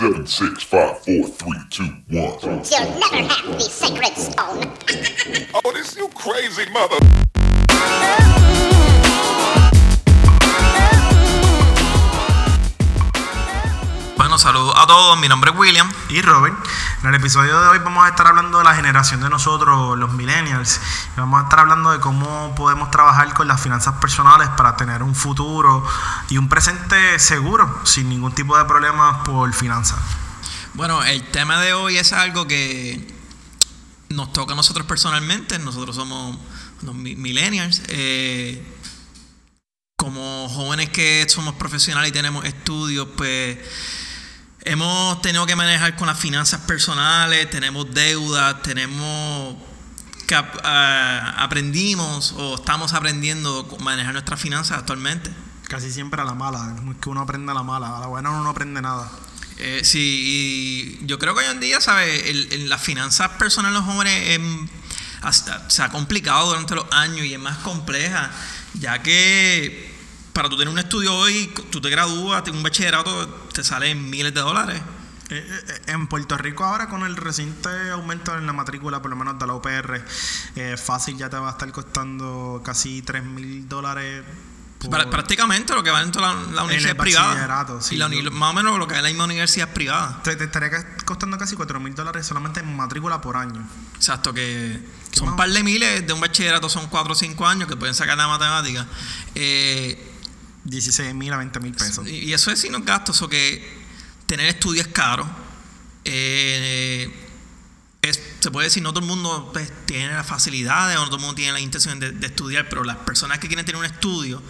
[0.00, 2.38] Seven, six, five, four, three, two, one.
[2.42, 4.72] You'll never have the sacred stone.
[5.62, 8.29] Oh, this you crazy mother.
[14.40, 15.90] Saludos a todos, mi nombre es William.
[16.08, 16.54] y Robert.
[17.02, 20.12] En el episodio de hoy vamos a estar hablando de la generación de nosotros, los
[20.12, 20.80] millennials.
[21.16, 25.02] Y vamos a estar hablando de cómo podemos trabajar con las finanzas personales para tener
[25.02, 25.84] un futuro
[26.28, 29.98] y un presente seguro, sin ningún tipo de problemas por finanzas.
[30.74, 33.14] Bueno, el tema de hoy es algo que
[34.08, 35.58] nos toca a nosotros personalmente.
[35.58, 36.36] Nosotros somos
[36.82, 37.82] los mi- millennials.
[37.88, 38.76] eh,
[39.96, 43.58] como jóvenes que somos profesionales y tenemos estudios, pues
[44.64, 49.56] hemos tenido que manejar con las finanzas personales, tenemos deudas, tenemos
[50.26, 55.30] que ah, aprendimos o estamos aprendiendo a manejar nuestras finanzas actualmente.
[55.68, 58.30] Casi siempre a la mala, es que uno aprende a la mala, a la buena
[58.30, 59.10] uno no aprende nada.
[59.58, 62.34] Eh, sí, y yo creo que hoy en día, ¿sabes?
[62.60, 64.40] Las finanzas personales de los jóvenes
[65.22, 68.30] hasta- se ha complicado durante los años y es más compleja,
[68.74, 69.89] ya que
[70.32, 74.32] para tú tener un estudio hoy, tú te gradúas, tienes un bachillerato, te salen miles
[74.34, 74.80] de dólares.
[75.28, 79.10] Eh, eh, eh, En Puerto Rico ahora con el reciente aumento en la matrícula, por
[79.10, 80.04] lo menos de la UPR,
[80.56, 84.24] eh, fácil ya te va a estar costando casi 3 mil dólares.
[84.80, 87.26] por- prácticamente lo que vale en toda la, la universidad el privada.
[87.28, 87.94] bachillerato, sí.
[87.94, 90.20] y la uni- más o menos lo que en la misma universidad privada.
[90.24, 90.70] Te, te estaría
[91.04, 93.62] costando casi 4 mil dólares solamente en matrícula por año.
[93.96, 94.80] Exacto, que
[95.12, 97.76] ¿Qué son un par de miles de un bachillerato, son 4 o 5 años que
[97.76, 98.86] pueden sacar la matemática.
[99.34, 100.09] Eh,
[100.64, 102.06] 16 mil a 20 mil pesos.
[102.08, 103.66] Y eso es sin gastos, o que
[104.26, 105.28] tener estudios es caro.
[106.04, 107.10] Eh,
[108.02, 111.16] es- se puede decir, no todo el mundo pues, tiene las facilidades o no todo
[111.16, 114.42] el mundo tiene la intención de, estudiar, pero las personas que quieren tener un estudio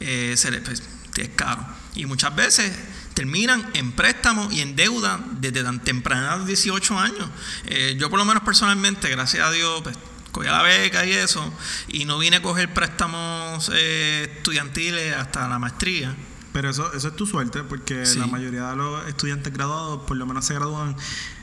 [0.00, 0.82] eh, se les, pues,
[1.16, 1.66] es caro.
[1.94, 2.72] Y muchas veces
[3.14, 7.28] terminan en préstamos y en deuda desde tan temprana de 18 años.
[7.66, 9.96] Eh, yo por lo menos personalmente, gracias a Dios, pues,
[10.34, 11.50] cogí la beca y eso,
[11.88, 16.14] y no vine a coger préstamos eh, estudiantiles hasta la maestría.
[16.52, 18.18] Pero eso, eso es tu suerte, porque Sí.
[18.18, 20.96] la mayoría de los estudiantes graduados, por lo menos se gradúan.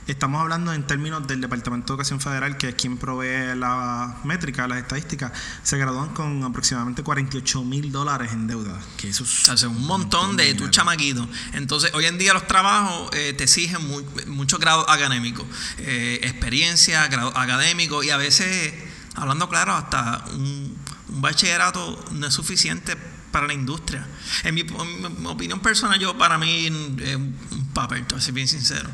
[0.07, 4.67] Estamos hablando en términos del Departamento de Educación Federal, que es quien provee la métrica,
[4.67, 5.31] las estadísticas,
[5.63, 8.77] se gradúan con aproximadamente 48 mil dólares en deuda.
[8.97, 10.71] Que eso es, O sea, es un montón de tu dinero.
[10.71, 11.29] chamaquito.
[11.53, 15.45] Entonces, hoy en día los trabajos eh, te exigen mu- muchos grados académicos,
[15.77, 18.73] eh, experiencia, grado académico y a veces,
[19.15, 20.75] hablando claro, hasta un,
[21.09, 22.97] un bachillerato no es suficiente
[23.31, 24.05] para la industria.
[24.43, 28.89] En mi, en mi opinión personal, yo para mí es un papel, ser bien sincero.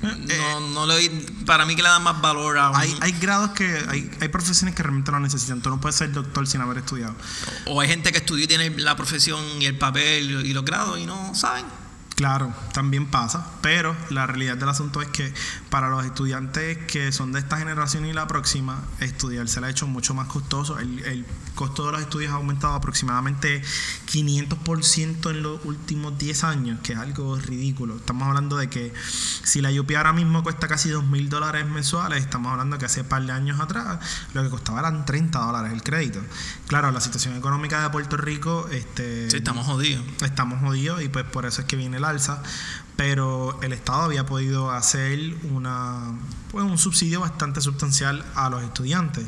[0.00, 3.12] No, no le doy- para mí que le da más valor a un, Hay, hay
[3.12, 5.60] grados que, hay, hay profesiones que realmente lo necesitan.
[5.60, 7.14] Tú no puedes ser doctor sin haber estudiado.
[7.66, 10.98] o hay gente que estudia y tiene la profesión y el papel y los grados
[11.00, 11.64] y no saben.
[12.18, 15.32] Claro, también pasa, pero la realidad del asunto es que
[15.70, 19.70] para los estudiantes que son de esta generación y la próxima, estudiar se le ha
[19.70, 20.80] hecho mucho más costoso.
[20.80, 21.24] El, el
[21.54, 23.62] costo de los estudios ha aumentado aproximadamente
[24.10, 27.94] 500% en los últimos 10 años, que es algo ridículo.
[27.94, 28.92] Estamos hablando de que
[29.44, 33.04] si la UP ahora mismo cuesta casi 2 mil dólares mensuales, estamos hablando que hace
[33.04, 34.00] par de años atrás
[34.34, 36.20] lo que costaba eran 30 dólares el crédito.
[36.66, 38.66] Claro, la situación económica de Puerto Rico...
[38.72, 40.02] Este, Sí, estamos jodidos.
[40.22, 42.07] estamos jodidos y pues por eso es que viene el
[42.96, 46.12] pero el Estado había podido hacer una
[46.50, 49.24] pues un subsidio bastante sustancial a los estudiantes.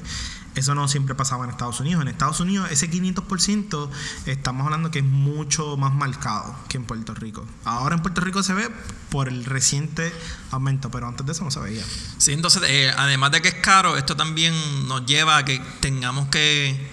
[0.57, 2.03] Eso no siempre pasaba en Estados Unidos.
[2.03, 3.89] En Estados Unidos ese 500%
[4.27, 7.47] estamos hablando que es mucho más marcado que en Puerto Rico.
[7.65, 8.69] Ahora en Puerto Rico se ve
[9.09, 10.13] por el reciente
[10.51, 11.85] aumento pero antes de eso no se veía.
[12.19, 14.53] Sí, entonces, eh, además de que es caro, esto también
[14.89, 16.91] nos lleva a que tengamos que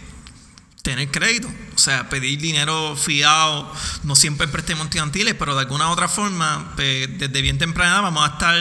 [0.83, 1.49] tener crédito.
[1.77, 3.71] O sea, pedir dinero fiado,
[4.03, 8.27] no siempre préstamos estudiantiles, pero de alguna u otra forma, pues, desde bien temprana vamos
[8.27, 8.55] a estar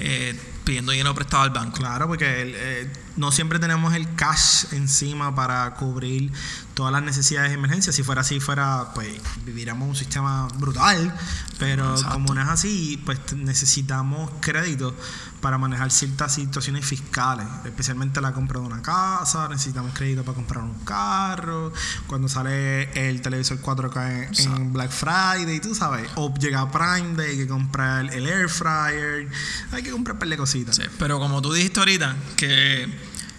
[0.00, 0.34] eh,
[0.64, 1.78] pidiendo dinero prestado al banco.
[1.78, 6.32] Claro, porque el, eh, no siempre tenemos el cash encima para cubrir
[6.76, 7.90] todas las necesidades de emergencia.
[7.90, 9.08] Si fuera así, fuera, pues
[9.46, 11.12] viviríamos un sistema brutal.
[11.58, 12.12] Pero Exacto.
[12.12, 14.94] como no es así, pues necesitamos crédito
[15.40, 20.64] para manejar ciertas situaciones fiscales, especialmente la compra de una casa, necesitamos crédito para comprar
[20.64, 21.72] un carro,
[22.06, 27.36] cuando sale el televisor 4K en, Black Friday, tú sabes, o llega Prime Day, hay
[27.38, 29.30] que comprar el air fryer,
[29.72, 30.76] hay que comprar un par de cositas.
[30.76, 32.92] Sí, pero como tú dijiste ahorita, que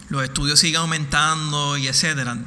[0.10, 2.38] los estudios siguen aumentando y etcétera.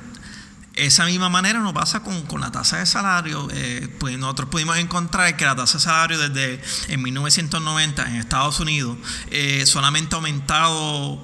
[0.86, 3.48] Esa misma manera nos pasa con, con la tasa de salario.
[3.52, 8.60] Eh, pues nosotros pudimos encontrar que la tasa de salario desde en 1990 en Estados
[8.60, 8.96] Unidos
[9.30, 11.22] eh, solamente ha aumentado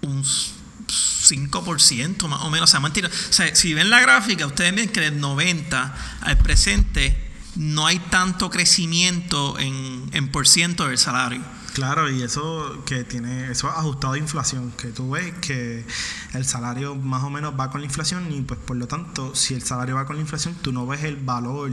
[0.00, 2.74] un 5% más o menos.
[2.74, 2.80] O sea.
[2.80, 7.22] O sea, si ven la gráfica, ustedes ven que del 90 al presente
[7.54, 11.42] no hay tanto crecimiento en, en por ciento del salario.
[11.76, 15.84] Claro, y eso que tiene, eso es ajustado a inflación, que tú ves que
[16.32, 19.52] el salario más o menos va con la inflación y pues por lo tanto, si
[19.52, 21.72] el salario va con la inflación, tú no ves el valor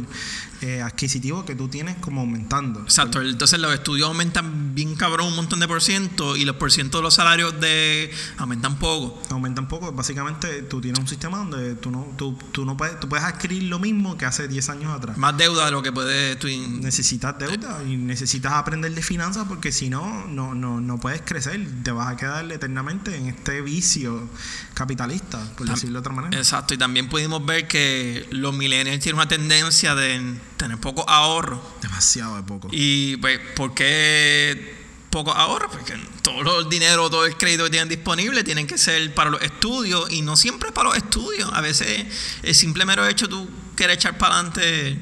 [0.59, 2.81] eh, adquisitivo que tú tienes como aumentando.
[2.81, 6.73] Exacto, entonces los estudios aumentan bien cabrón un montón de por ciento y los por
[6.73, 9.21] ciento de los salarios de aumentan poco.
[9.29, 13.07] Aumentan poco, básicamente tú tienes un sistema donde tú no, tú, tú no puedes, tú
[13.07, 15.17] puedes adquirir lo mismo que hace 10 años atrás.
[15.17, 19.71] Más deuda de lo que puedes tú Necesitas deuda y necesitas aprender de finanzas porque
[19.71, 21.59] si no, no, no, no puedes crecer.
[21.83, 24.27] Te vas a quedar eternamente en este vicio
[24.73, 26.37] capitalista, por Tam- decirlo de otra manera.
[26.37, 31.61] Exacto, y también pudimos ver que los millennials tienen una tendencia de tener poco ahorro.
[31.81, 32.67] Demasiado de poco.
[32.71, 35.69] Y pues, ¿por qué poco ahorro?
[35.69, 35.93] Porque
[36.23, 40.11] todo el dinero, todo el crédito que tienen disponible tienen que ser para los estudios
[40.11, 41.49] y no siempre para los estudios.
[41.53, 42.05] A veces
[42.41, 44.97] el simple mero hecho tú quieres echar para adelante,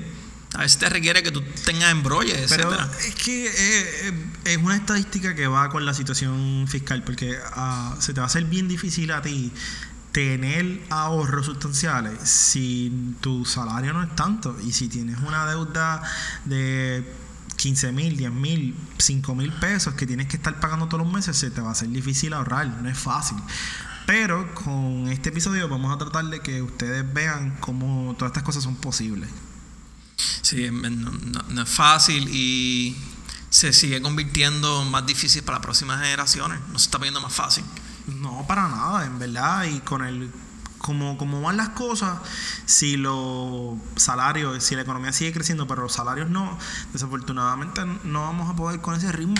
[0.54, 2.92] a veces te requiere que tú tengas embrolles, Pero etcétera.
[3.08, 3.54] es que eh,
[4.10, 4.14] eh,
[4.46, 8.28] es una estadística que va con la situación fiscal, porque ah, se te va a
[8.28, 9.52] hacer bien difícil a ti
[10.12, 16.04] tener ahorros sustanciales si tu salario no es tanto y si tienes una deuda
[16.44, 17.10] de
[17.56, 21.38] 15 mil, 10 mil, 5 mil pesos que tienes que estar pagando todos los meses,
[21.38, 23.38] se te va a hacer difícil ahorrar, no es fácil.
[24.06, 28.64] Pero con este episodio vamos a tratar de que ustedes vean cómo todas estas cosas
[28.64, 29.30] son posibles.
[30.42, 31.12] Sí, no,
[31.50, 32.96] no- es fácil y
[33.50, 36.60] se sigue convirtiendo más difícil para las próximas generaciones.
[36.72, 37.64] No se está poniendo más fácil.
[38.08, 39.66] No, para nada, en verdad.
[39.66, 40.32] Y con el.
[40.78, 42.18] Como, como van las cosas,
[42.66, 46.58] si los salarios, si la economía sigue creciendo, pero los salarios no,
[46.92, 49.36] desafortunadamente no vamos a poder con ese ritmo.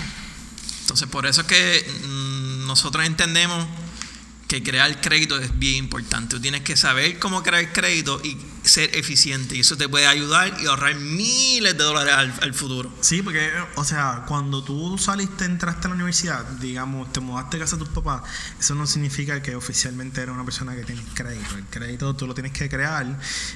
[0.82, 3.66] Entonces, por eso es que mm, nosotros entendemos
[4.52, 6.36] que crear crédito es bien importante.
[6.36, 9.56] Tú tienes que saber cómo crear crédito y ser eficiente.
[9.56, 12.92] Y eso te puede ayudar y ahorrar miles de dólares al, al futuro.
[13.00, 17.60] Sí, porque, o sea, cuando tú saliste, entraste a la universidad, digamos, te mudaste a
[17.60, 18.22] casa de tus papás,
[18.60, 21.56] eso no significa que oficialmente eres una persona que tiene crédito.
[21.56, 23.06] El crédito tú lo tienes que crear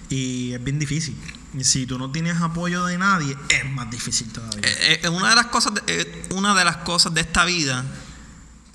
[0.08, 1.14] y es bien difícil.
[1.52, 4.62] Y si tú no tienes apoyo de nadie, es más difícil todavía.
[4.62, 7.84] Eh, eh, una, de las cosas de, eh, una de las cosas de esta vida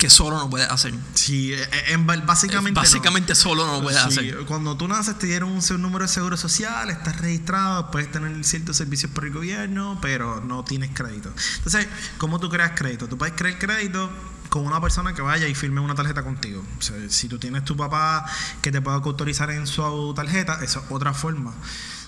[0.02, 0.92] que solo no puedes hacer.
[1.14, 2.72] Sí, eh, eh, en, básicamente.
[2.72, 2.80] no.
[2.80, 4.36] Básicamente solo no lo puedes Sí, hacer.
[4.46, 8.76] Cuando tú naces te dieron un número de seguro social, estás registrado, puedes tener ciertos
[8.76, 11.32] servicios por el gobierno, pero no tienes crédito.
[11.58, 11.86] Entonces,
[12.18, 13.06] ¿cómo tú creas crédito?
[13.06, 14.10] Tú puedes crear crédito
[14.48, 16.64] con una persona que vaya y firme una tarjeta contigo.
[16.80, 18.26] O sea, si tú tienes tu papá
[18.60, 21.54] que te pueda autorizar en su tarjeta, esa es otra forma.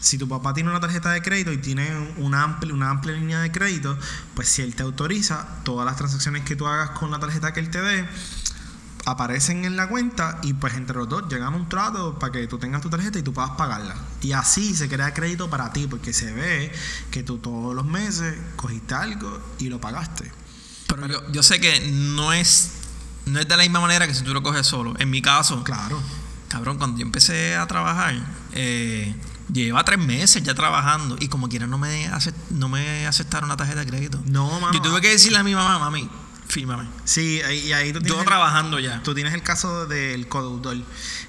[0.04, 3.40] Si tu papá tiene una tarjeta de crédito y tiene una amplia, una amplia línea
[3.40, 3.96] de crédito,
[4.34, 7.60] pues si él te autoriza, todas las transacciones que tú hagas con la tarjeta que
[7.60, 8.06] él te dé,
[9.06, 12.46] aparecen en la cuenta y pues entre los dos llegan a un trato para que
[12.46, 13.94] tú tengas tu tarjeta y tú puedas pagarla.
[14.20, 16.70] Y así se crea crédito para ti porque se ve
[17.10, 20.30] que tú todos los meses cogiste algo y lo pagaste.
[20.86, 22.72] Pero yo, yo sé que no es,
[23.24, 24.94] no es de la misma manera que si tú lo coges solo.
[24.98, 25.98] En mi caso, Claro.
[26.48, 28.14] cabrón, cuando yo empecé a trabajar,
[28.52, 29.14] eh,
[29.52, 33.56] lleva tres meses ya trabajando y como quiera no me, acep- no me aceptaron una
[33.56, 34.22] tarjeta de crédito.
[34.26, 34.72] No, mano.
[34.72, 36.08] Yo tuve que decirle a mi mamá, mami,
[36.48, 36.88] fírmame.
[37.04, 39.02] Sí, y ahí tú Yo tienes el- trabajando ya.
[39.02, 40.76] Tú tienes el caso del codeudor.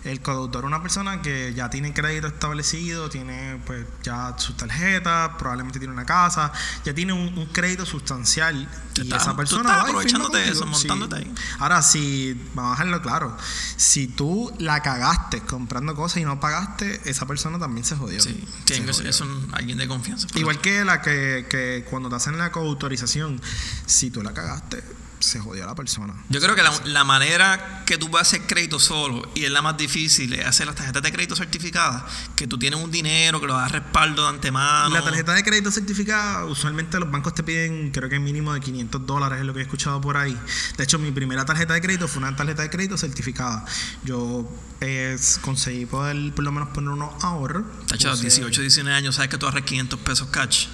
[0.04, 5.36] El codeudor es una persona que ya tiene crédito establecido, tiene pues ya su tarjeta,
[5.38, 6.52] probablemente tiene una casa,
[6.84, 8.68] ya tiene un, un crédito sustancial.
[8.96, 11.34] Tú y estás- esa tú persona estás va y firma aprovechándote de eso, montándote ahí.
[11.60, 13.38] Ahora, si, vamos a dejarlo claro,
[13.76, 18.22] si tú la cagaste comprando cosas y no pagaste, esa persona también se jodió.
[18.22, 19.14] Sí, tiene que ser
[19.52, 20.28] alguien de confianza.
[20.36, 23.42] Igual que la que, que cuando te hacen la coautorización,
[23.86, 24.82] si tú la cagaste,
[25.20, 26.14] se jodió la persona.
[26.30, 29.52] Yo creo que la, la manera que tú vas a hacer crédito solo y es
[29.52, 32.04] la más difícil es hacer las tarjetas de crédito certificadas,
[32.36, 34.90] que tú tienes un dinero, que lo das respaldo de antemano.
[34.90, 39.06] La tarjeta de crédito certificada, usualmente los bancos te piden, creo que mínimo de 500
[39.06, 40.38] dólares, es lo que he escuchado por ahí.
[40.78, 43.66] De hecho, mi primera tarjeta de crédito fue una tarjeta de crédito certificada.
[44.04, 44.50] Yo
[44.82, 47.64] eh, conseguí poder por lo menos poner unos ahorros.
[47.88, 50.68] Tacho, a los Puse- 18, 19 años, sabes que tú ahorras 500 pesos cash.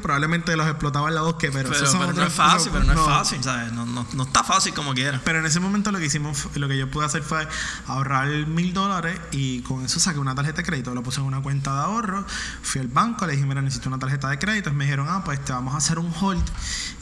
[0.00, 3.42] Probablemente los explotaba en la bosque, pero, Pero, no es fácil, pero no, es fácil,
[3.42, 3.72] ¿sabes?
[3.72, 5.20] No, no, no está fácil como quiera.
[5.24, 7.46] Pero en ese momento lo que hicimos, lo que yo pude hacer fue
[7.86, 11.40] ahorrar mil dólares y con eso saqué una tarjeta de crédito, lo puse en una
[11.42, 12.24] cuenta de ahorro,
[12.62, 15.22] fui al banco, le dije, mira, necesito una tarjeta de crédito, y me dijeron, ah,
[15.24, 16.44] pues te vamos a hacer un hold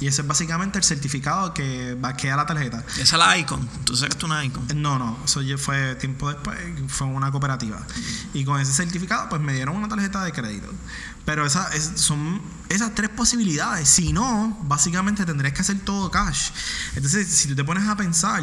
[0.01, 2.85] y ese es básicamente el certificado que va a quedar la tarjeta.
[2.95, 3.69] Esa es la Icon.
[3.85, 4.67] Tú sacaste una Icon.
[4.75, 6.59] No, no, eso ya fue tiempo después,
[6.89, 7.81] fue una cooperativa.
[8.35, 10.69] Y con ese certificado, pues me dieron una tarjeta de crédito.
[11.25, 13.89] Pero esa, es- son esas tres posibilidades.
[13.89, 16.51] Si no, básicamente tendrías que hacer todo cash.
[16.97, 18.43] Entonces, si tú te pones a pensar,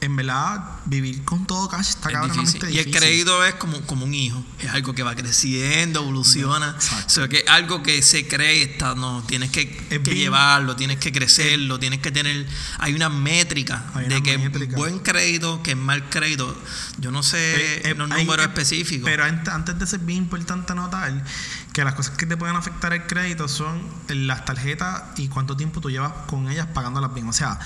[0.00, 2.74] en verdad, vivir con todo cash está Es cabronamente difícil.
[2.74, 4.44] Y el crédito es como, como un hijo.
[4.60, 6.76] Es algo que va creciendo, evoluciona.
[7.06, 10.98] O sea, que es algo que se cree, está, no, tienes que, Es llevarlo, tienes
[10.98, 12.46] que crecerlo, tienes que tener.
[12.78, 14.76] Hay una métrica Hay de una que métrica.
[14.76, 16.54] buen crédito, que es mal crédito.
[16.98, 19.08] Yo no sé Eh, eh, los números eh, específicos.
[19.08, 21.24] Pero ant- antes de ser bien importante notar
[21.72, 25.80] que las cosas que te pueden afectar el crédito son las tarjetas y cuánto tiempo
[25.80, 27.28] tú llevas con ellas pagándolas bien.
[27.28, 27.58] O sea,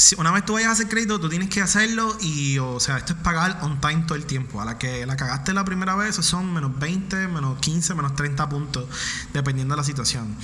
[0.00, 2.96] si una vez tú vayas a hacer crédito, tú tienes que hacerlo y, o sea,
[2.96, 4.58] esto es pagar on time todo el tiempo.
[4.62, 8.48] A la que la cagaste la primera vez, son menos 20, menos 15, menos 30
[8.48, 8.86] puntos,
[9.34, 10.34] dependiendo de la situación.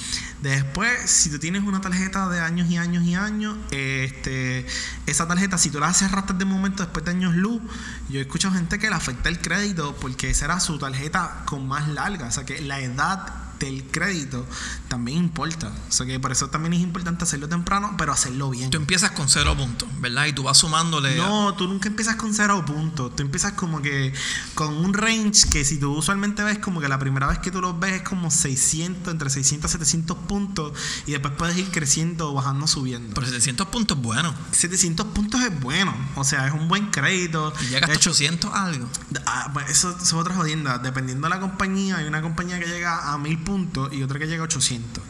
[0.43, 4.67] Después, si tú tienes una tarjeta de años y años y años, este,
[5.07, 7.63] esa tarjeta, si tú la cerraste de momento después de años luz,
[8.11, 11.67] yo he escuchado gente que le afecta el crédito porque esa era su tarjeta con
[11.67, 12.27] más larga.
[12.27, 14.47] O sea que la edad del crédito
[14.89, 15.73] también importa.
[15.89, 18.71] O sea que por eso también es importante hacerlo temprano, pero hacerlo bien.
[18.71, 20.27] Tú empiezas con cero puntos, ¿verdad?
[20.27, 21.17] Y tú vas sumándole.
[21.17, 23.15] No, tú nunca empiezas con cero puntos.
[23.15, 24.13] Tú empiezas como que
[24.55, 27.61] con un range que si tú usualmente ves como que la primera vez que tú
[27.61, 30.73] los ves es como 600, entre 600 y 700 puntos
[31.07, 33.15] y después puedes ir creciendo, bajando, subiendo.
[33.15, 34.35] Pero 700 puntos, bueno.
[34.53, 37.53] 700 puntos es bueno, o sea, es un buen crédito.
[37.63, 38.89] Y llegas a hecho, 800 algo.
[39.27, 40.79] Ah, pues eso, eso es otra jodienda.
[40.79, 44.27] Dependiendo de la compañía, hay una compañía que llega a 1000 puntos y otra que
[44.27, 45.03] llega a 800.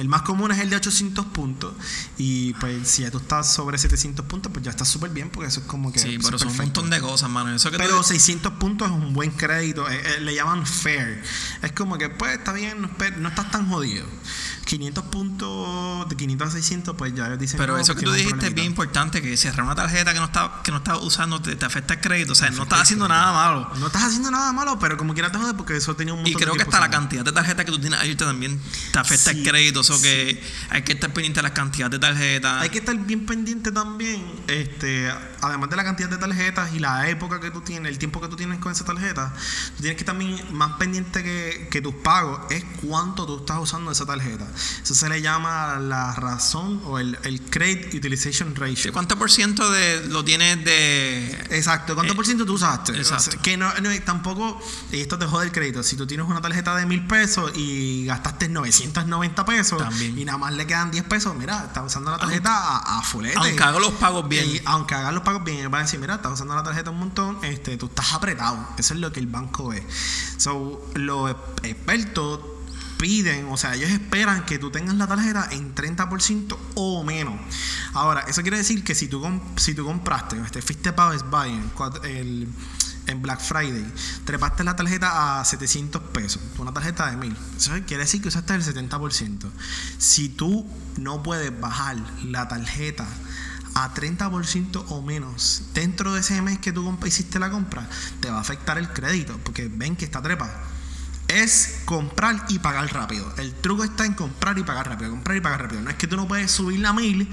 [0.00, 1.74] El más común es el de 800 puntos.
[2.16, 5.48] Y pues si ya tú estás sobre 700 puntos, pues ya estás súper bien, porque
[5.48, 5.98] eso es como que.
[5.98, 7.54] Sí, pero son un montón de cosas, mano.
[7.54, 9.88] Eso que Pero 600 puntos es un buen crédito.
[9.90, 11.22] eh, eh, le llaman fair.
[11.62, 14.06] Es como que, pues, está bien, no, estás tan jodido.
[14.64, 17.58] 500 puntos, de 500 a 600, pues ya dicen.
[17.58, 20.26] Pero no, eso que tú dijiste es bien importante, que cerrar una tarjeta que no
[20.26, 22.32] está, que no estás usando te, te afecta el crédito.
[22.32, 23.70] O sea, no estás haciendo nada malo.
[23.78, 26.32] No estás haciendo nada malo, pero como quieras te jode porque eso tenía un montón
[26.32, 28.60] Y creo de que hasta la cantidad de tarjetas que tú tienes ahí también
[28.92, 29.82] te afecta Sí, el crédito.
[30.00, 32.62] Que hay que estar pendiente de las cantidades de tarjetas.
[32.62, 37.08] Hay que estar bien pendiente también, este, además de la cantidad de tarjetas y la
[37.08, 39.32] época que tú tienes, el tiempo que tú tienes con esa tarjeta,
[39.76, 43.90] tú tienes que también más pendiente que, que tus pagos es cuánto tú estás usando
[43.90, 44.46] esa tarjeta.
[44.82, 48.92] Eso se le llama la razón o el, el Credit Utilization Ratio.
[48.92, 52.92] ¿Cuánto por ciento de lo tienes de Exacto, ¿cuánto Eh, por ciento tú usaste?
[52.96, 53.30] exacto.
[53.30, 54.60] O sea, que no, no, tampoco,
[54.92, 55.82] y esto te jode el crédito.
[55.82, 60.18] Si tú tienes una tarjeta de mil pesos y gastaste 990 pesos También.
[60.18, 63.36] y nada más le quedan 10 pesos, mira, estás usando la tarjeta a, a fulete.
[63.38, 64.48] Aunque hago los pagos bien.
[64.48, 66.98] Y aunque hagas los pagos bien, van a decir, mira, estás usando la tarjeta un
[66.98, 68.58] montón, este, tú estás apretado.
[68.78, 69.86] Eso es lo que el banco ve.
[70.36, 71.30] So, los
[71.62, 72.40] expertos
[72.98, 77.34] piden, o sea, ellos esperan que tú tengas la tarjeta en 30% o menos.
[77.94, 81.50] Ahora, eso quiere decir que si tú, si tú compraste, este, fuiste para Best Buy
[81.74, 82.46] cuat- el-
[83.06, 83.84] en Black Friday,
[84.24, 87.36] trepaste la tarjeta a 700 pesos, una tarjeta de 1000.
[87.56, 89.50] Eso quiere decir que usaste el 70%.
[89.98, 90.66] Si tú
[90.96, 93.06] no puedes bajar la tarjeta
[93.74, 97.88] a 30% o menos dentro de ese mes que tú hiciste la compra,
[98.20, 100.52] te va a afectar el crédito porque ven que está trepado.
[101.28, 103.32] Es comprar y pagar rápido.
[103.36, 105.10] El truco está en comprar y pagar rápido.
[105.10, 105.80] Comprar y pagar rápido.
[105.80, 107.30] No es que tú no puedes subirla a 1000,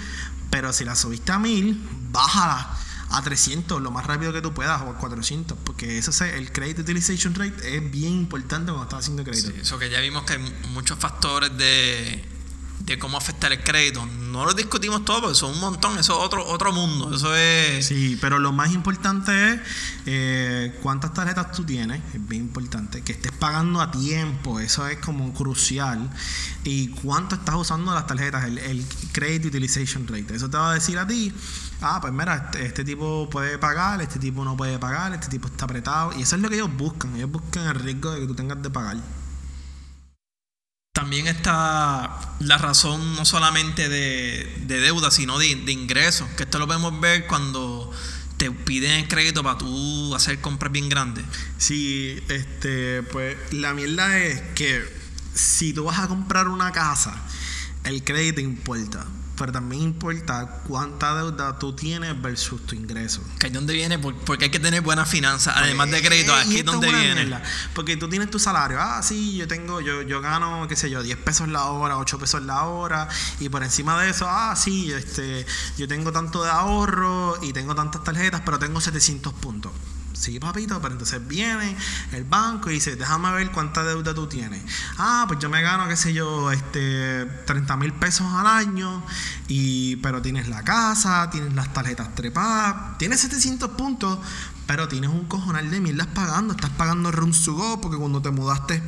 [0.51, 2.77] pero si la subiste a 1000, bájala
[3.09, 5.57] a 300 lo más rápido que tú puedas o a 400.
[5.63, 9.49] Porque eso es el credit utilization rate es bien importante cuando estás haciendo crédito.
[9.51, 12.23] Sí, eso que ya vimos que hay mu- muchos factores de,
[12.79, 14.05] de cómo afectar el crédito.
[14.05, 15.97] No lo discutimos todo porque son un montón.
[15.97, 17.15] Eso es otro, otro mundo.
[17.15, 17.85] Eso es.
[17.85, 19.59] Sí, pero lo más importante es
[20.05, 24.97] eh, cuántas tarjetas tú tienes, es bien importante, que estés pagando a tiempo, eso es
[24.99, 26.09] como crucial,
[26.63, 30.35] y cuánto estás usando las tarjetas, el, el Credit Utilization Rate.
[30.35, 31.33] Eso te va a decir a ti,
[31.81, 35.47] ah, pues mira, este, este tipo puede pagar, este tipo no puede pagar, este tipo
[35.47, 38.27] está apretado, y eso es lo que ellos buscan, ellos buscan el riesgo de que
[38.27, 38.97] tú tengas de pagar.
[40.93, 46.27] También está la razón no solamente de, de deuda, sino de, de ingresos.
[46.29, 47.93] Que esto lo podemos ver cuando
[48.37, 51.23] te piden el crédito para tú hacer compras bien grandes.
[51.59, 54.83] Sí, este, pues la mierda es que
[55.35, 57.15] si tú vas a comprar una casa,
[57.83, 59.05] el crédito importa,
[59.37, 63.21] pero también importa cuánta deuda tú tienes versus tu ingreso.
[63.39, 66.35] Que donde viene, por- porque hay que tener buenas finanzas, además de crédito.
[66.37, 67.25] Eh, Aquí es donde viene.
[67.25, 68.79] mierda, Porque tú tienes tu salario.
[68.81, 72.17] Ah, sí, yo tengo, yo, yo gano, qué sé yo, 10 pesos la hora, 8
[72.19, 73.07] pesos la hora.
[73.39, 75.45] Y por encima de eso, ah, sí, este,
[75.77, 79.71] yo tengo tanto de ahorro y tengo tantas tarjetas, pero tengo 700 puntos.
[80.17, 81.77] Sí, papito, pero entonces viene
[82.11, 84.63] el banco y dice, déjame ver cuánta deuda tú tienes.
[84.97, 89.03] Ah, pues yo me gano, qué sé yo, este, 30 mil pesos al año,
[89.47, 94.17] y, pero tienes la casa, tienes las tarjetas trepadas, tienes 700 puntos,
[94.65, 96.53] pero tienes un cojonal de mierdas pagando.
[96.53, 98.81] Estás pagando Run to Go porque cuando te mudaste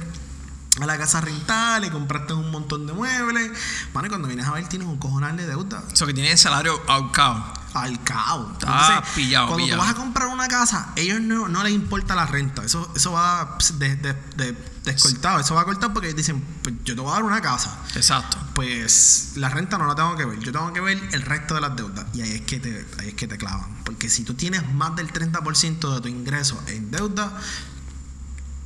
[0.82, 3.52] a la casa rental y compraste un montón de muebles,
[3.94, 5.84] bueno, y cuando vienes a ver tienes un cojonal de deuda.
[5.92, 7.44] Eso que tiene el salario al cabo.
[7.74, 9.82] Ah, pillado, cuando pillado.
[9.82, 12.64] tú vas a comprar una casa, ellos no, no les importa la renta.
[12.64, 15.40] Eso, eso va de, de- de- descortado.
[15.40, 17.78] Eso va cortado porque ellos dicen, pues yo te voy a dar una casa.
[17.96, 18.38] Exacto.
[18.56, 20.40] Pues la renta no la tengo que ver.
[20.40, 22.06] Yo tengo que ver el resto de las deudas.
[22.14, 23.70] Y ahí es que te, ahí es que te clavan.
[23.84, 27.32] Porque si tú tienes más del 30% de tu ingreso en deuda,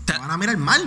[0.06, 0.82] te Te- van a mirar mal.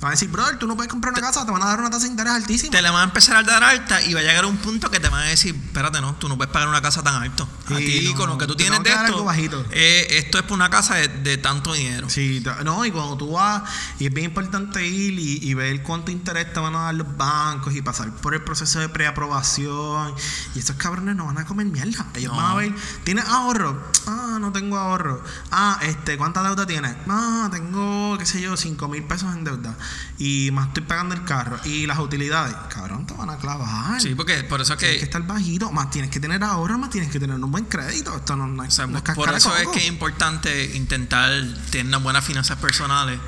[0.00, 1.90] Van a decir, brother, tú no puedes comprar una casa, te van a dar una
[1.90, 2.70] tasa de interés altísima.
[2.70, 4.90] Te la van a empezar a dar alta y va a llegar a un punto
[4.90, 7.48] que te van a decir, espérate, no, tú no puedes pagar una casa tan alto.
[7.66, 9.64] A Sí, ti, no, con lo que tú tienes de esto, algo bajito.
[9.72, 12.08] eh, esto es por una casa de, de tanto dinero.
[12.08, 13.62] Sí, no, y cuando tú vas,
[13.98, 17.16] y es bien importante ir y, y ver cuánto interés te van a dar los
[17.16, 20.14] bancos y pasar por el proceso de preaprobación.
[20.54, 22.06] Y esos cabrones no van a comer mierda.
[22.14, 22.36] Ellos No.
[22.40, 22.72] van a ver,
[23.04, 23.82] ¿tienes ahorro?
[24.06, 25.22] Ah, no tengo ahorro.
[25.50, 26.96] Ah, este, ¿cuánta deuda tienes?
[27.08, 29.76] Ah, tengo, qué sé yo, 5 mil pesos en deuda.
[30.18, 31.58] Y más estoy pagando el carro.
[31.64, 34.00] Y las utilidades, cabrón, te van a clavar.
[34.00, 36.76] Sí, porque por eso es Tienes que que, estar bajito, más tienes que tener ahorro,
[36.78, 38.14] más tienes que tener un buen crédito.
[38.16, 41.30] Esto no, no, o sea, no es por eso es que es importante intentar
[41.70, 43.18] tener unas buenas finanzas personales.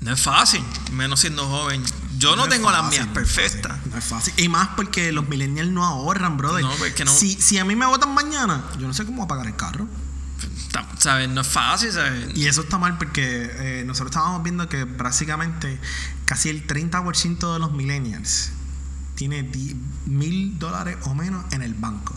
[0.00, 0.62] No es fácil,
[0.92, 1.82] menos siendo joven.
[2.18, 3.78] Yo no, tengo las fácil, mías no es perfectas.
[3.86, 4.34] No es fácil.
[4.36, 6.62] Y más porque los millennials no ahorran, brother.
[6.62, 9.24] No, porque no- Si, si a mí me votan mañana, yo no sé cómo voy
[9.24, 9.86] a pagar el carro.
[10.98, 11.28] ¿Sabes?
[11.28, 12.36] No es fácil, ¿sabes?
[12.36, 15.78] Y eso está mal porque eh, nosotros estábamos viendo que básicamente
[16.24, 18.50] casi el 30% de los millennials
[19.14, 19.50] tiene
[20.04, 22.14] mil dólares o menos en el banco.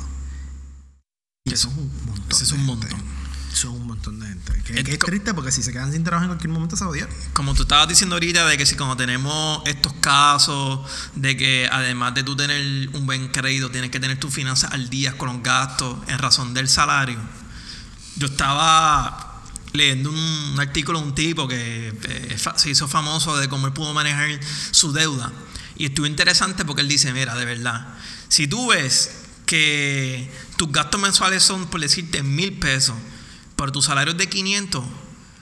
[1.46, 2.32] Y eso es un montón.
[2.32, 2.88] Ese es un gente.
[2.88, 3.20] montón.
[3.52, 4.64] Eso es un montón de gente.
[4.64, 6.84] Que, Es que es triste porque si se quedan sin trabajo en cualquier momento se
[6.84, 7.10] odian.
[7.34, 10.82] como tú estabas diciendo ahorita, de que si como tenemos estos casos,
[11.16, 14.90] de que además de tú tener un buen crédito, tienes que tener tus finanzas al
[14.90, 17.20] día con los gastos en razón del salario.
[18.20, 19.42] Yo estaba
[19.74, 23.74] leyendo un, un artículo de un tipo que eh, se hizo famoso de cómo él
[23.74, 24.40] pudo manejar
[24.72, 25.32] su deuda.
[25.78, 27.88] Y estuvo interesante porque él dice, mira, de verdad,
[28.28, 29.12] si tú ves
[29.46, 32.96] que tus gastos mensuales son, por decirte, mil pesos,
[33.56, 34.84] pero tu salario es de 500,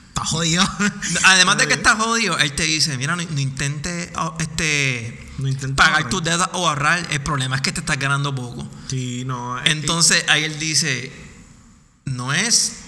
[0.08, 0.64] Está jodido.
[1.24, 5.76] Además de que estás jodido, él te dice, mira, no, no intentes oh, este, No
[5.76, 7.06] pagar tus deudas o ahorrar.
[7.10, 8.68] El problema es que te estás ganando poco.
[8.88, 9.62] Sí, no.
[9.64, 11.12] Entonces ahí él dice,
[12.10, 12.80] no es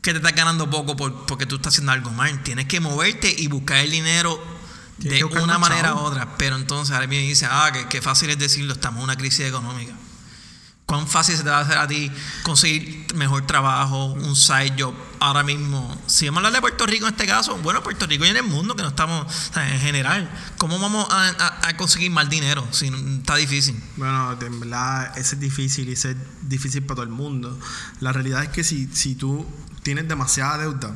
[0.00, 2.42] que te estás ganando poco por- porque tú estás haciendo algo mal.
[2.42, 4.42] Tienes que moverte y buscar el dinero
[4.98, 6.36] Tienes de una manera u otra.
[6.38, 9.46] Pero entonces ahora y dice, ah, que, que fácil es decirlo, estamos en una crisis
[9.46, 9.94] económica.
[10.86, 12.10] ¿Cuán fácil se te va a hacer a ti
[12.42, 15.96] conseguir mejor trabajo, un side job ahora mismo?
[16.06, 18.36] Si vamos a hablar de Puerto Rico en este caso, bueno, Puerto Rico y en
[18.36, 23.36] el mundo que no estamos, en general, ¿cómo vamos a, conseguir más dinero si está
[23.36, 23.80] difícil?
[23.96, 27.58] Bueno, en verdad, ese es difícil y ese es difícil para todo el mundo.
[28.00, 29.46] La realidad es que si, si tú
[29.82, 30.94] tienes demasiada deuda,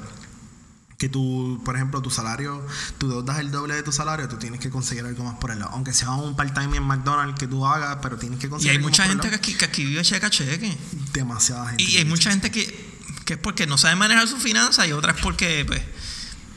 [0.98, 2.64] que tú, por ejemplo, tu salario,
[2.98, 5.50] tu deuda es el doble de tu salario, tú tienes que conseguir algo más por
[5.50, 5.72] el lado.
[5.72, 8.76] Aunque sea un part-time en McDonald's que tú hagas, pero tienes que Y conseguir hay
[8.78, 10.76] algo mucha más por el gente que aquí, que aquí vive cheque a cheque.
[11.12, 11.82] Demasiada gente.
[11.82, 15.12] Y hay mucha gente que, que es porque no sabe manejar sus finanzas y otra
[15.12, 15.82] es porque, pues,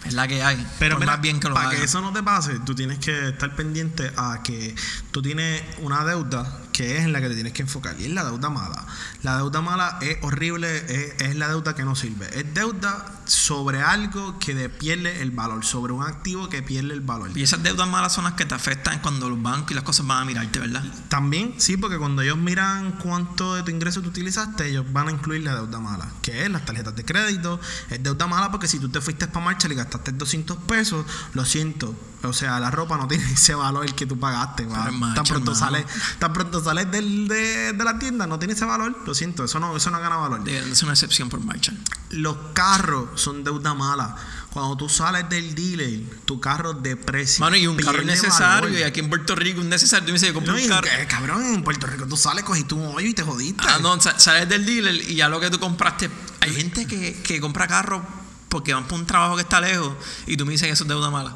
[0.06, 0.66] es la que hay.
[0.80, 1.78] Pero mira, más bien que lo para haga.
[1.78, 4.74] que eso no te pase, tú tienes que estar pendiente a que
[5.12, 8.12] tú tienes una deuda que es en la que te tienes que enfocar y es
[8.12, 8.86] la deuda mala.
[9.24, 12.28] La deuda mala es horrible, es, es la deuda que no sirve.
[12.40, 17.02] Es deuda sobre algo que de- pierde el valor, sobre un activo que pierde el
[17.02, 17.38] valor.
[17.38, 20.08] Y esas deudas malas son las que te afectan cuando los bancos y las cosas
[20.08, 20.84] van a mirarte, ¿verdad?
[21.10, 25.12] También, sí, porque cuando ellos miran cuánto de tu ingreso tú utilizaste, ellos van a
[25.12, 27.60] incluir la deuda mala, que es las tarjetas de crédito.
[27.90, 31.46] Es deuda mala porque si tú te fuiste para marcha y gastaste 200 pesos, lo
[31.46, 31.96] siento.
[32.24, 34.64] O sea, la ropa no tiene ese valor que tú pagaste.
[34.66, 35.86] Pero es macho, tan pronto sales,
[36.20, 38.96] tan pronto sales del- de, de la tienda, no tiene ese valor.
[39.06, 40.44] Lo siento, eso no, eso no gana valor.
[40.44, 41.74] Debería ser una excepción por marcha.
[42.12, 44.16] Los carros son deuda mala.
[44.52, 47.40] Cuando tú sales del dealer, tu carro deprecia.
[47.46, 48.64] Mano, y un carro es necesario.
[48.64, 48.80] valor.
[48.80, 50.06] Y aquí en Puerto Rico es necesario.
[50.06, 50.88] Tú me dices, yo compré No, un carro.
[50.88, 53.64] eh, cabrón, en Puerto Rico tú sales, cogiste un hoyo y te jodiste.
[53.68, 56.10] Ah, no, sa- sales del dealer y ya lo que tú compraste.
[56.42, 58.02] Hay gente que, que compra carros
[58.50, 59.94] porque van por un trabajo que está lejos
[60.26, 61.36] y tú me dices que eso es deuda mala.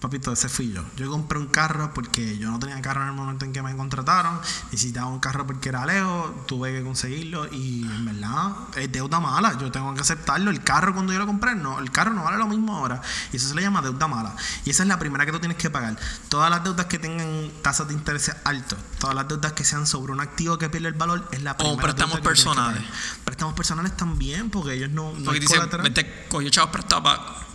[0.00, 0.82] Papito, ese fui yo.
[0.96, 3.76] Yo compré un carro porque yo no tenía carro en el momento en que me
[3.76, 4.40] contrataron.
[4.72, 6.46] Necesitaba un carro porque era lejos.
[6.46, 9.58] Tuve que conseguirlo y en verdad es deuda mala.
[9.58, 10.50] Yo tengo que aceptarlo.
[10.50, 13.02] El carro cuando yo lo compré, no, el carro no vale lo mismo ahora.
[13.30, 14.34] Y eso se le llama deuda mala.
[14.64, 15.98] Y esa es la primera que tú tienes que pagar.
[16.30, 20.12] Todas las deudas que tengan tasas de interés altos, todas las deudas que sean sobre
[20.12, 21.82] un activo que pierde el valor, es la primera.
[21.82, 22.82] préstamos deuda que que personales.
[22.82, 22.94] pagar.
[23.26, 25.12] Préstamos personales también, porque ellos no.
[25.12, 25.84] no Porque hay dice, colateral.
[25.84, 27.02] vete, cogió chavos prestados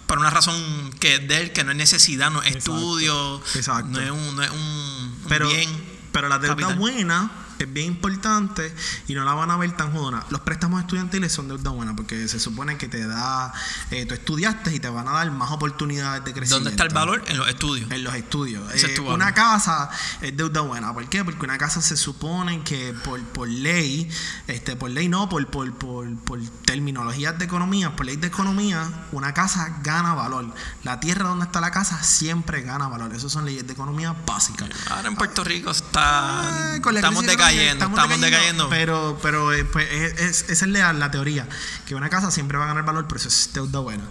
[0.07, 2.75] para una razón que es de él, que no es necesidad, no es Exacto.
[2.77, 3.87] estudio, Exacto.
[3.91, 5.69] no es un, no es un, un pero, bien.
[6.11, 6.75] pero la deuda capital.
[6.77, 8.73] buena es bien importante
[9.07, 10.25] y no la van a ver tan jodona.
[10.29, 13.53] Los préstamos estudiantiles son deuda buena porque se supone que te da,
[13.91, 16.55] eh, tú estudiaste y te van a dar más oportunidades de crecimiento.
[16.55, 17.23] ¿Dónde está el valor?
[17.27, 17.91] En los estudios.
[17.91, 18.73] En los estudios.
[18.73, 19.89] Es Eh, una casa
[20.21, 20.93] es deuda buena.
[20.93, 21.23] ¿Por qué?
[21.23, 24.09] Porque una casa se supone que por, por ley,
[24.47, 28.89] este, por ley no, por, por, por, por terminologías de economía, por ley de economía,
[29.11, 30.53] una casa gana valor.
[30.83, 33.13] La tierra donde está la casa siempre gana valor.
[33.13, 34.69] Esas son leyes de economía básicas.
[34.89, 36.75] Ahora en Puerto Rico está.
[36.75, 38.69] Ah, con la estamos crisis económica decayendo, estamos decayendo.
[38.69, 41.47] Pero, pero eh, pues, es, es- esa es la, la teoría,
[41.85, 44.03] que una casa siempre va a ganar valor, pero eso es deuda buena.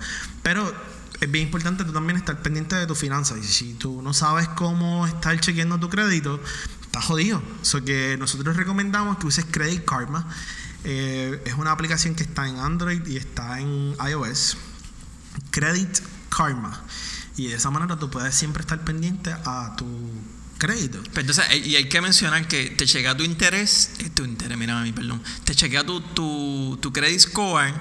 [0.42, 0.72] Pero
[1.20, 3.38] es bien importante tú también estar pendiente de tus finanzas.
[3.38, 6.40] Y si tú no sabes cómo estar chequeando tu crédito,
[6.82, 7.42] estás jodido.
[7.62, 10.28] So que nosotros recomendamos que uses Credit Karma.
[10.86, 14.56] Eh, es una aplicación que está en Android y está en iOS.
[15.50, 16.82] Credit Karma.
[17.36, 19.86] Y de esa manera tú puedes siempre estar pendiente a tu
[20.66, 21.02] crédito.
[21.12, 24.82] Pero entonces, y hay que mencionar que te chequea tu interés, tu interés, mira a
[24.82, 27.72] mí, perdón, te chequea tu, tu, tu credit score,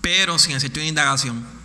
[0.00, 1.61] pero sin hacerte una indagación.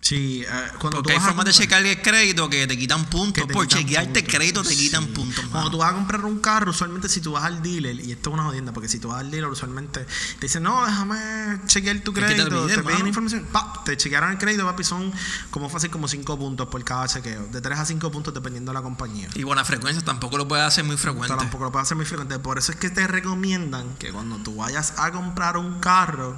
[0.00, 0.44] Sí,
[0.78, 3.46] cuando Porque tú hay formas de checar el crédito que te quitan puntos.
[3.46, 4.34] te Por quitan chequearte puntos.
[4.34, 5.44] crédito te quitan puntos.
[5.44, 5.70] Cuando mano.
[5.70, 8.34] tú vas a comprar un carro, usualmente si tú vas al dealer, y esto es
[8.34, 12.12] una jodienda, porque si tú vas al dealer, usualmente te dicen, no, déjame chequear tu
[12.12, 13.06] te crédito, te, piden mano.
[13.08, 15.12] información, pa, te chequearon el crédito, papi, son
[15.50, 18.78] como fácil como 5 puntos por cada chequeo, de 3 a 5 puntos dependiendo de
[18.78, 19.28] la compañía.
[19.34, 21.36] Y buena frecuencia, tampoco lo puedes hacer muy frecuente.
[21.36, 22.38] tampoco lo puedes hacer muy frecuente.
[22.38, 26.36] Por eso es que te recomiendan que cuando tú vayas a comprar un carro,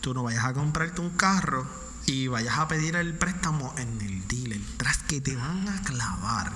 [0.00, 1.66] tú no vayas a comprarte un carro
[2.06, 4.60] y vayas a pedir el préstamo en el dealer.
[4.76, 6.52] Tras que te van a clavar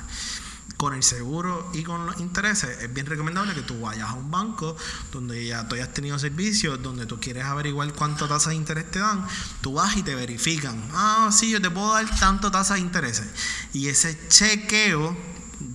[0.76, 4.30] con el seguro y con los intereses, es bien recomendable que tú vayas a un
[4.30, 4.76] banco
[5.12, 8.98] donde ya tú hayas tenido servicios, donde tú quieres averiguar cuánto tasa de interés te
[8.98, 9.26] dan,
[9.60, 10.82] tú vas y te verifican.
[10.94, 13.26] Ah, sí, yo te puedo dar tanto tasa de intereses.
[13.74, 15.14] Y ese chequeo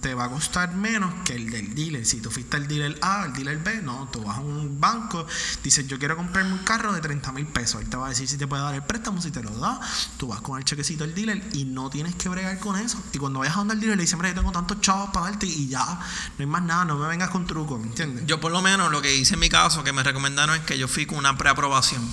[0.02, 2.06] te va a costar menos que el del dealer.
[2.06, 5.26] Si tú fuiste al dealer A, al dealer B, no, tú vas a un banco,
[5.64, 7.82] dices yo quiero comprarme un carro de 30 mil pesos.
[7.82, 9.80] Él te va a decir si te puede dar el préstamo, si te lo da.
[10.18, 13.02] Tú vas con el chequecito al dealer y no tienes que bregar con eso.
[13.14, 15.32] Y cuando vayas a donde el dealer le dices, mira, yo tengo tantos chavos para
[15.32, 16.00] darte y ya, no
[16.40, 18.26] hay más nada, no me vengas con trucos, ¿me entiendes?
[18.26, 20.78] Yo por lo menos lo que hice en mi caso, que me recomendaron es que
[20.78, 22.04] yo fui con una preaprobación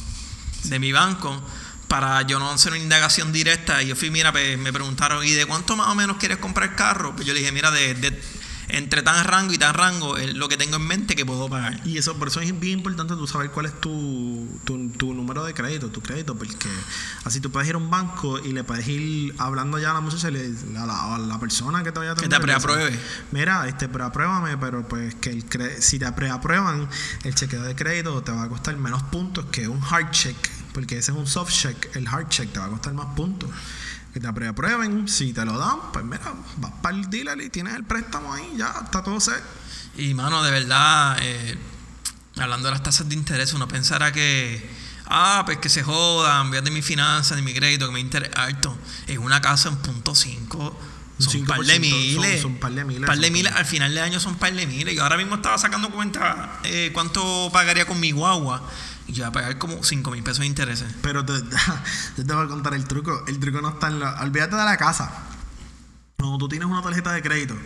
[0.65, 1.43] de mi banco
[1.93, 3.83] para yo no hacer una indagación directa.
[3.83, 6.71] Y yo fui, mira, pues, me preguntaron, ¿y de cuánto más o menos quieres comprar
[6.71, 7.15] el carro?
[7.15, 8.19] Pues yo le dije, mira, de, de-
[8.69, 11.79] entre tan rango y tan rango es lo que tengo en mente que puedo pagar.
[11.85, 15.45] Y eso, por eso es bien importante tú saber cuál es tu, tu, tu número
[15.45, 16.57] de crédito, tu crédito, porque
[17.25, 20.01] así tú puedes ir a un banco y le puedes ir hablando ya a la
[20.01, 20.31] muchacha, a
[20.87, 22.99] la, a la persona que te vaya a Que atender, te le dices, preapruebe.
[23.33, 25.45] Mira, este, preapruébame, pero pues que el
[25.83, 26.89] si te preaprueban,
[27.25, 30.37] el chequeo de crédito te va a costar menos puntos que un hard check,
[30.73, 33.51] porque ese es un soft check, el hard check te va a costar más puntos.
[34.13, 36.21] Que te preaprueben, si te lo dan, pues mira,
[36.59, 39.43] vas para el dealer y tienes el préstamo ahí, ya está todo set.
[39.97, 41.57] Y mano, de verdad, eh,
[42.37, 44.69] hablando de las tasas de interés, uno pensará que,
[45.07, 48.77] ah, pues que se jodan, de mi finanzas, de mi crédito, que me interesa alto.
[49.07, 50.79] Es una casa en punto 5.
[51.19, 52.41] Son un par de 5%, miles.
[52.43, 54.67] son- son par de miles, Par de miles, al final de año son par de
[54.67, 54.95] miles.
[54.95, 58.69] Yo ahora mismo estaba sacando cuenta eh, cuánto pagaría con mi guagua.
[59.09, 60.93] Y yo voy a pagar como 5 mil pesos de intereses.
[61.03, 61.33] Pero te,
[62.17, 63.25] yo te voy a contar el truco.
[63.27, 64.21] El truco no está en la.
[64.23, 65.11] Olvídate de la casa.
[66.19, 67.57] Cuando tú tienes una tarjeta de crédito,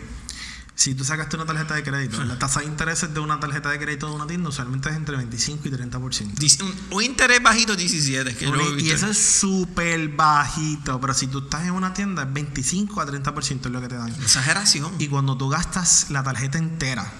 [0.73, 3.77] si tú sacaste una tarjeta de crédito, la tasa de intereses de una tarjeta de
[3.79, 6.33] crédito de una tienda usualmente es entre 25 y 30%.
[6.35, 8.95] Dice- Un, un interés bajito 17, que lo he y visto.
[8.95, 10.99] eso es súper bajito.
[10.99, 13.95] Pero si tú estás en una tienda, es 25 a 30% es lo que te
[13.95, 14.09] dan.
[14.09, 14.91] Exageración.
[14.99, 17.11] Y cuando tú gastas la tarjeta entera,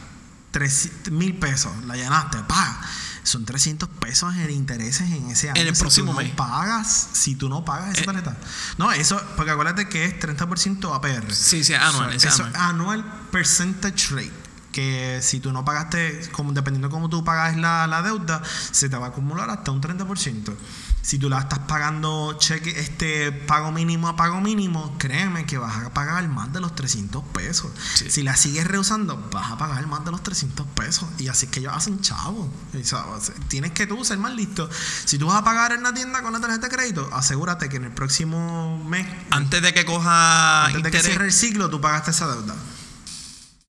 [1.11, 2.81] mil pesos, la llenaste, pa,
[3.23, 5.59] son 300 pesos en intereses en ese año.
[5.61, 6.33] En el Si próximo tú no mes.
[6.35, 8.05] pagas, si tú no pagas esa Eh.
[8.05, 8.37] tarjeta.
[8.77, 11.33] No, eso, porque acuérdate que es 30% APR.
[11.35, 12.55] Sí, sí, anual, So, ese eso anual.
[12.55, 14.31] es anual percentage rate.
[14.77, 18.89] Que si tú no pagaste, como dependiendo de cómo tú pagas la, la deuda, se
[18.89, 20.53] te va a acumular hasta un 30%.
[21.01, 25.83] Si tú la estás pagando cheque, este pago mínimo a pago mínimo, créeme que vas
[25.83, 27.71] a pagar más de los 300 pesos.
[27.95, 28.11] Sí.
[28.11, 31.09] Si la sigues rehusando, vas a pagar más de los 300 pesos.
[31.17, 32.51] Y así es que ellos hacen chavo.
[32.75, 33.03] O sea,
[33.47, 34.69] tienes que tú ser más listo.
[35.05, 37.77] Si tú vas a pagar en la tienda con la tarjeta de crédito, asegúrate que
[37.77, 41.81] en el próximo mes Antes de que coja antes de que cierre el ciclo, tú
[41.81, 42.53] pagaste esa deuda.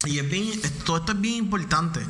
[0.07, 2.01] Y es bien, todo esto es bien importante,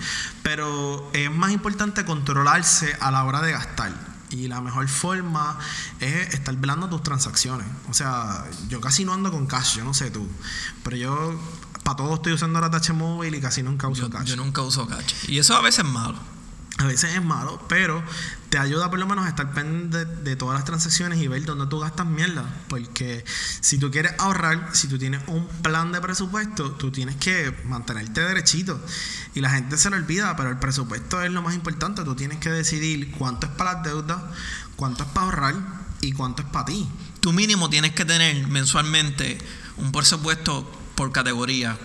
[0.43, 3.91] pero es más importante controlarse a la hora de gastar.
[4.29, 5.59] Y la mejor forma
[5.99, 7.67] es estar velando tus transacciones.
[7.89, 10.29] O sea, yo casi no ando con cash, yo no sé tú.
[10.85, 11.41] Pero yo,
[11.83, 14.27] para todo estoy usando la Touch Móvil y casi nunca uso yo, cash.
[14.27, 15.15] yo nunca uso cash.
[15.27, 16.19] Y eso a veces es malo.
[16.79, 18.05] A veces es malo, pero
[18.51, 21.45] te ayuda por lo menos a estar pendiente de, de todas las transacciones y ver
[21.45, 22.45] dónde tú gastas mierda.
[22.69, 23.25] Porque
[23.61, 28.21] si tú quieres ahorrar, si tú tienes un plan de presupuesto, tú tienes que mantenerte
[28.21, 28.81] derechito.
[29.35, 32.05] Y la gente se lo olvida, pero el presupuesto es lo más importante.
[32.05, 34.19] Tú tienes que decidir cuánto es para las deudas,
[34.77, 35.55] cuánto es para ahorrar
[36.01, 36.89] y cuánto es para ti.
[37.19, 39.39] Tú mínimo tienes que tener mensualmente
[39.79, 41.79] un presupuesto por categoría.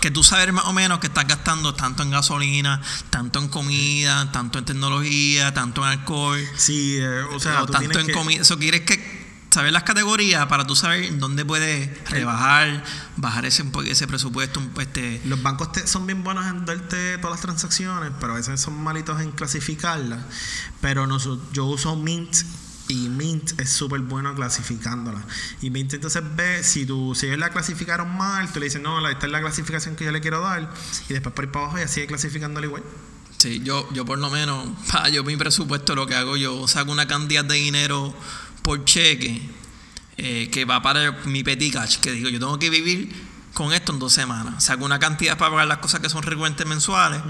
[0.00, 2.80] Que tú sabes más o menos que estás gastando tanto en gasolina,
[3.10, 7.72] tanto en comida, tanto en tecnología, tanto en alcohol, Sí, eh, o sea, o tú
[7.72, 8.42] tanto en que- comida.
[8.42, 12.84] Eso quieres que saber las categorías para tú saber dónde puedes rebajar,
[13.16, 17.40] bajar ese, ese presupuesto, este, Los bancos te- son bien buenos en darte todas las
[17.40, 20.20] transacciones, pero a veces son malitos en clasificarlas.
[20.80, 22.36] Pero noso- yo uso Mint
[22.90, 25.24] y Mint es súper bueno clasificándola.
[25.62, 29.06] Y Mint entonces ve si tú, si ellos la clasificaron mal, tú le dices, no,
[29.08, 30.68] esta es la clasificación que yo le quiero dar.
[31.08, 32.82] Y después por ir para abajo y sigue clasificándola igual.
[33.38, 36.90] Sí, yo, yo por lo menos, pa, yo mi presupuesto lo que hago, yo saco
[36.90, 38.12] una cantidad de dinero
[38.62, 39.40] por cheque
[40.16, 43.14] eh, que va para mi petty cash, que digo, yo tengo que vivir
[43.54, 44.64] con esto en dos semanas.
[44.64, 47.22] Saco una cantidad para pagar las cosas que son recurrentes mensuales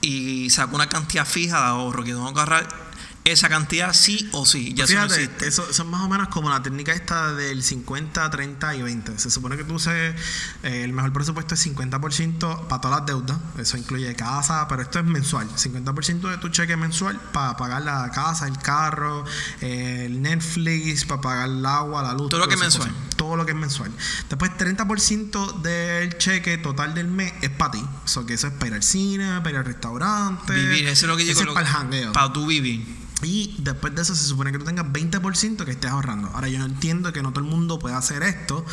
[0.00, 2.91] y saco una cantidad fija de ahorro, que tengo que ahorrar
[3.24, 4.74] esa cantidad sí o sí.
[4.74, 5.46] Ya eso no Fíjate, existe.
[5.48, 9.18] eso, eso es más o menos como la técnica esta del 50, 30 y 20.
[9.18, 10.14] Se supone que tú uses
[10.62, 13.38] eh, el mejor presupuesto es 50% para todas las deudas.
[13.58, 15.48] Eso incluye casa, pero esto es mensual.
[15.48, 19.24] 50% de tu cheque mensual para pagar la casa, el carro,
[19.60, 22.28] eh, el Netflix, para pagar el agua, la luz.
[22.28, 22.88] Todo lo que es mensual.
[22.88, 23.16] cosas.
[23.16, 23.92] Todo lo que es mensual.
[24.28, 27.84] Después 30% del cheque total del mes es para ti.
[28.04, 30.54] Eso que eso es para ir al cine, para ir al restaurante.
[30.54, 32.10] Vivir, eso es lo que yo es para el.
[32.10, 33.01] Para tú vivir.
[33.22, 36.28] Y después de eso se supone que tú tengas 20% que estés ahorrando.
[36.34, 38.64] Ahora yo no entiendo que no todo el mundo pueda hacer esto,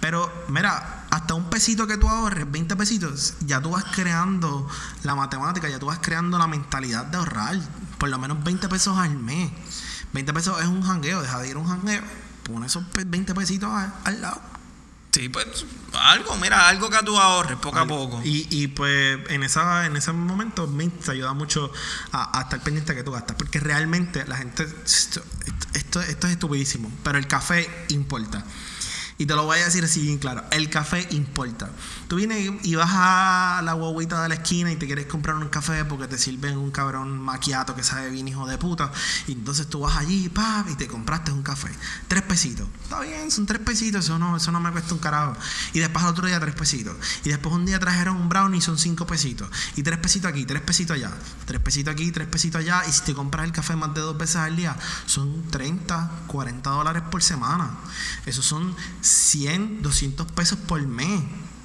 [0.00, 4.66] pero mira, hasta un pesito que tú ahorres, 20 pesitos, ya tú vas creando
[5.02, 7.58] la matemática, ya tú vas creando la mentalidad de ahorrar.
[7.98, 9.50] Por lo menos 20 pesos al mes.
[10.12, 12.02] 20 pesos es un jangueo, deja de ir un jangueo,
[12.42, 13.70] pon esos pe- 20 pesitos
[14.04, 14.40] al lado.
[15.12, 15.46] Sí, pues
[15.92, 18.20] algo, mira, algo que tú ahorres poco a poco.
[18.24, 21.72] Y, y pues en esa en ese momento Mint te ayuda mucho
[22.12, 23.36] a, a estar pendiente de que tú gastas.
[23.36, 24.62] Porque realmente la gente.
[24.84, 25.22] Esto,
[25.74, 26.92] esto, esto es estupidísimo.
[27.02, 28.44] Pero el café importa.
[29.20, 30.42] Y te lo voy a decir así bien claro.
[30.50, 31.68] El café importa.
[32.08, 35.46] Tú vienes y vas a la guaguita de la esquina y te quieres comprar un
[35.50, 38.90] café porque te sirven un cabrón maquiato que sabe bien hijo de puta.
[39.26, 41.68] Y entonces tú vas allí, pap, y te compraste un café.
[42.08, 42.66] Tres pesitos.
[42.82, 44.06] Está bien, son tres pesitos.
[44.06, 45.36] Eso no, eso no me cuesta un carajo.
[45.74, 46.96] Y después al otro día tres pesitos.
[47.22, 49.50] Y después un día trajeron un brownie y son cinco pesitos.
[49.76, 51.12] Y tres pesitos aquí, tres pesitos allá.
[51.44, 52.84] Tres pesitos aquí, tres pesitos allá.
[52.88, 56.70] Y si te compras el café más de dos veces al día, son 30, 40
[56.70, 57.70] dólares por semana.
[58.24, 58.74] Esos son
[59.10, 61.20] 100, 200 pesos por mes.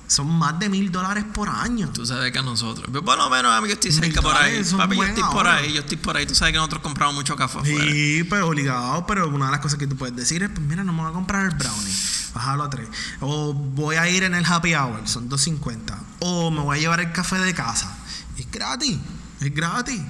[0.07, 1.89] Son más de mil dólares por año.
[1.91, 2.85] Tú sabes que a nosotros.
[2.91, 4.61] Pero por lo menos a mí yo estoy cerca por ahí.
[4.77, 6.25] Papi, yo estoy por ahí, yo estoy por ahí.
[6.27, 7.91] Tú sabes que nosotros compramos mucho café afuera.
[7.91, 10.83] Sí, pero obligado, pero una de las cosas que tú puedes decir es, pues mira,
[10.83, 11.91] no me voy a comprar el brownie,
[12.35, 12.87] bájalo a tres.
[13.19, 15.97] O voy a ir en el happy hour, son 2.50.
[16.19, 17.97] O me voy a llevar el café de casa.
[18.37, 18.97] Es gratis,
[19.41, 20.01] es gratis.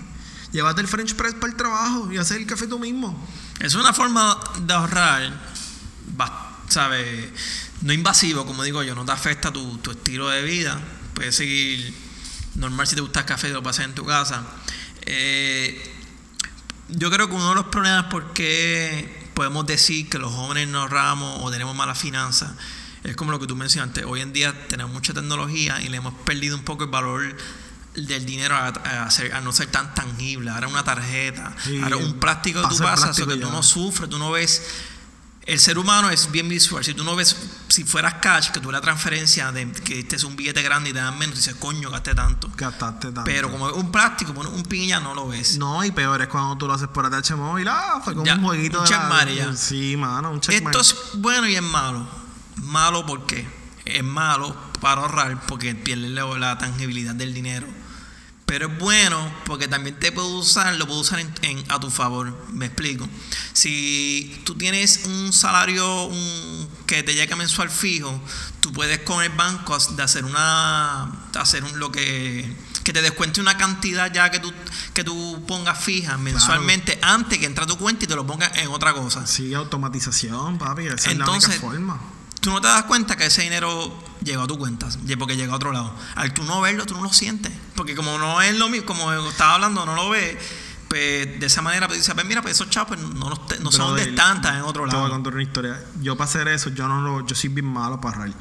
[0.52, 3.18] Llévate el French press para el trabajo y hacer el café tú mismo.
[3.62, 5.42] Es una forma de ahorrar,
[6.18, 7.30] ba- ¿sabes?
[7.82, 10.80] No invasivo, como digo yo, no te afecta tu, tu estilo de vida.
[11.14, 11.94] Puedes seguir
[12.56, 14.44] normal si te gusta el café, lo pasas en tu casa.
[15.06, 15.92] Eh,
[16.90, 20.82] yo creo que uno de los problemas por qué podemos decir que los jóvenes no
[20.82, 22.52] ahorramos o tenemos malas finanzas
[23.04, 24.04] es como lo que tú mencionaste.
[24.06, 27.36] Hoy en día tenemos mucha tecnología y le hemos perdido un poco el valor
[27.96, 28.68] del dinero a,
[29.06, 30.50] a ser- a no ser tan tangible.
[30.52, 34.18] Ahora una tarjeta, Sí, ahora un plástico que tú pasas, que tú no sufres, tú
[34.18, 34.62] no ves.
[35.46, 36.84] El ser humano es bien visual.
[36.84, 37.36] Si tú no ves,
[37.68, 40.94] si fueras cash, que tú la transferencia de que este es un billete grande y
[40.94, 42.50] te dan menos, dices, coño, gasté tanto.
[42.58, 43.26] Gastaste tanto.
[43.26, 45.60] Pero como es un plástico, pones un piña, no lo ves.
[45.60, 47.68] No, y peor es cuando tú lo haces por ATH móvil.
[47.68, 49.56] Ah, fue como Ya, un jueguito un de la- ya.
[49.56, 50.76] Sí, mano, un checkmark.
[50.76, 52.08] Esto es bueno y es malo.
[52.64, 53.48] Malo porque
[53.86, 57.68] es malo para ahorrar porque pierde la tangibilidad del dinero.
[58.46, 61.90] Pero es bueno porque también te puedo usar, lo puedo usar en- en- a tu
[61.90, 62.46] favor.
[62.54, 63.10] Me explico.
[63.54, 68.22] Si tú tienes un salario un- que te llega mensual fijo,
[68.62, 73.02] tú puedes con el banco de hacer una de hacer un, lo que que te
[73.02, 74.54] descuente una cantidad ya que tú
[74.94, 78.56] que tú pongas fija mensualmente antes que entra a tu cuenta y te lo pongas
[78.58, 79.26] en otra cosa.
[79.26, 80.86] Sí, automatización, papi.
[80.86, 82.02] Esa Entonces, es la única forma.
[82.42, 85.56] Tú no te das cuenta que ese dinero llegó a tu cuenta, porque llega a
[85.56, 85.94] otro lado.
[86.16, 87.54] Al tú no verlo, tú no lo sientes.
[87.76, 90.38] Porque como no es lo mismo, como estaba hablando, no lo ves,
[90.96, 93.70] pues de esa manera pues dices, pues mira, pues esos chavos pues, no, te- no
[93.72, 95.10] son de tantas en otro Te voy a lado.
[95.10, 95.84] contar una historia.
[96.02, 98.34] Yo para hacer eso, yo no lo, yo soy bien malo para ahorrar.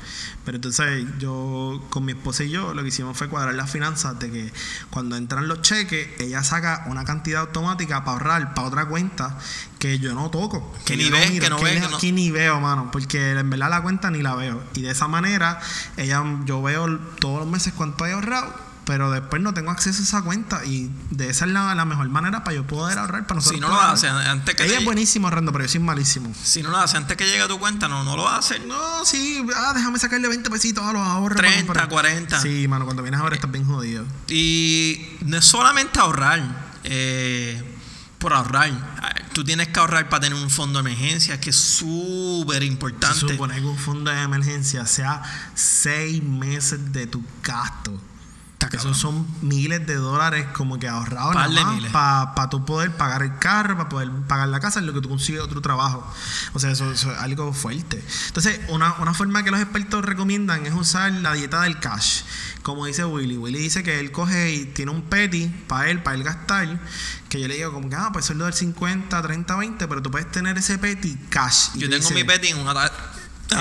[0.44, 4.18] Pero entonces yo con mi esposa y yo lo que hicimos fue cuadrar las finanzas
[4.20, 4.52] de que
[4.90, 9.36] cuando entran los cheques, ella saca una cantidad automática para ahorrar para otra cuenta
[9.80, 10.72] que yo no toco.
[10.84, 12.90] Que ni ves, que no ves, ni- que no- que ni veo, mano.
[12.92, 14.62] Porque en verdad la cuenta ni la veo.
[14.74, 15.58] Y de esa manera,
[15.96, 18.63] ella, yo veo todos los meses cuánto he ahorrado.
[18.84, 22.08] Pero después no tengo acceso a esa cuenta y de esa es la, la mejor
[22.10, 23.58] manera para yo poder ahorrar para nosotros.
[23.58, 26.34] Si no lo hace antes que Ella es buenísimo ahorrando, pero yo soy malísimo.
[26.42, 28.58] Si no lo hace antes que llegue a tu cuenta, no, no lo hace.
[28.60, 31.38] No, sí, ah, déjame sacarle 20 pesitos a los ahorros.
[31.38, 31.88] 30, para comprar.
[31.88, 32.40] 40.
[32.40, 34.04] Sí, mano, cuando vienes a ver estás bien jodido.
[34.28, 36.42] Y no es solamente ahorrar,
[36.84, 37.62] eh,
[38.18, 38.94] por ahorrar.
[39.32, 43.18] Tú tienes que ahorrar para tener un fondo de emergencia, que es súper importante.
[43.18, 45.22] supone que un fondo de emergencia sea
[45.54, 48.00] seis meses de tu gasto.
[48.74, 51.34] Que esos son miles de dólares como que ahorrados
[51.92, 55.08] para tú poder pagar el carro, para poder pagar la casa, en lo que tú
[55.08, 56.06] consigues otro trabajo.
[56.52, 58.02] O sea, eso, eso es algo fuerte.
[58.28, 62.22] Entonces, una, una forma que los expertos recomiendan es usar la dieta del cash.
[62.62, 63.36] Como dice Willy.
[63.36, 66.80] Willy dice que él coge y tiene un petty para él, para él gastar.
[67.28, 70.10] Que yo le digo como que, ah, pues sueldo del 50, 30, 20, pero tú
[70.10, 71.68] puedes tener ese petty cash.
[71.74, 72.72] Y Yo te tengo dice, mi petty en una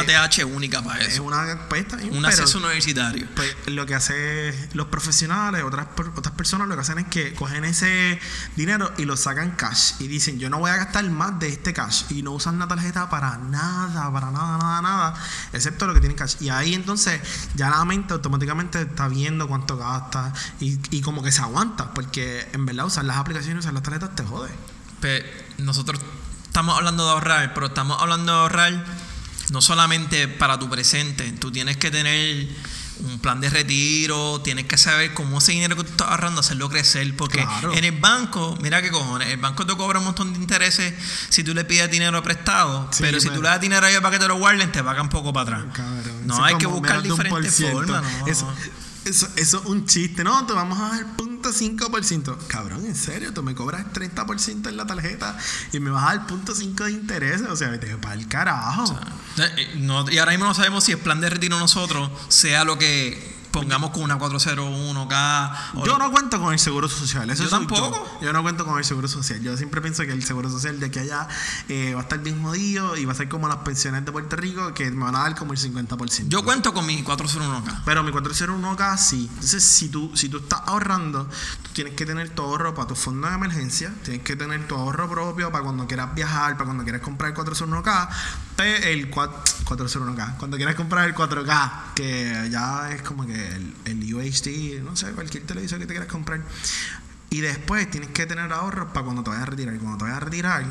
[0.05, 1.23] ta- ATH única para Es eso.
[1.23, 3.27] una pues, Un pero- acceso universitario.
[3.35, 7.65] pues lo que hace los profesionales, otras, otras personas lo que hacen es que cogen
[7.65, 8.19] ese
[8.55, 11.73] dinero y lo sacan cash y dicen yo no voy a gastar más de este
[11.73, 15.13] cash y no usan la tarjeta para nada, para nada, nada, nada,
[15.53, 16.35] excepto lo que tienen cash.
[16.39, 17.21] Y ahí entonces
[17.55, 22.47] ya la mente automáticamente está viendo cuánto gasta y, y como que se aguanta, porque
[22.53, 24.49] en verdad usar las aplicaciones, usar las tarjetas te jode.
[25.01, 25.23] Pues,
[25.57, 25.99] nosotros
[26.43, 28.85] estamos hablando de ahorrar, pero estamos hablando de ahorrar
[29.51, 31.31] no solamente para tu presente.
[31.33, 32.47] Tú tienes que tener
[33.05, 36.69] un plan de retiro, tienes que saber cómo ese dinero que tú estás ahorrando hacerlo
[36.69, 37.15] crecer.
[37.17, 37.73] Porque Claro.
[37.73, 40.93] en el banco, mira qué cojones, el banco te cobra un montón de intereses
[41.29, 43.89] si tú le pides dinero prestado, Sí, pero si pero- tú le das dinero a
[43.89, 45.73] ellos para que te lo guarden, te pagan poco para atrás.
[45.73, 48.03] Cabrón, no, hay que buscar diferentes formas.
[48.19, 48.27] no.
[48.27, 48.53] Eso,
[49.05, 50.23] eso, eso es un chiste.
[50.23, 52.37] No, te vamos a dar 0.5%.
[52.47, 55.37] Cabrón, en serio, tú me cobras 30% en la tarjeta
[55.71, 57.41] y me vas a dar 0.5% de interés.
[57.41, 58.99] O sea, vete para el carajo.
[59.37, 62.77] Eh, no- y ahora mismo no sabemos si el plan de retiro nosotros sea lo
[62.77, 65.51] que pongamos con una 401k.
[65.75, 67.29] o yo no cuento con el seguro social.
[67.29, 68.09] Eso Yo tampoco.
[68.19, 68.25] Yo.
[68.27, 69.39] Yo no cuento con el seguro social.
[69.41, 71.27] Yo siempre pienso que el seguro social de aquí a allá
[71.69, 74.35] eh, va a estar bien jodido y va a ser como las pensiones de Puerto
[74.35, 76.27] Rico que me van a dar como el 50%.
[76.27, 77.81] Yo cuento con mi 401k.
[77.85, 79.29] Pero mi 401k sí.
[79.33, 81.25] Entonces, si tú, si tú estás ahorrando,
[81.61, 84.75] tú tienes que tener tu ahorro para tu fondo de emergencia, tienes que tener tu
[84.75, 88.09] ahorro propio para cuando quieras viajar, para cuando quieras comprar el 401k,
[88.52, 93.33] pe- el 4, 401k, cuando quieras comprar el 4K, que ya es como que
[93.85, 96.41] el, UHD, no sé, cualquier televisor que te quieras comprar.
[97.29, 99.73] Y después tienes que tener ahorros para cuando te vayas a retirar.
[99.73, 100.65] Y cuando te vayas a retirar,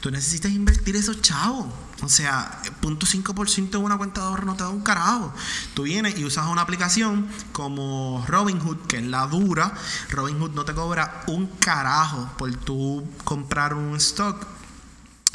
[0.00, 1.72] tú necesitas invertir esos chavos.
[2.02, 5.32] O sea, punto .5% de una cuenta de ahorro no te da un carajo.
[5.74, 9.72] Tú vienes y usas una aplicación como Robinhood, que es la dura.
[10.10, 14.44] Robinhood no te cobra un carajo por tú comprar un stock.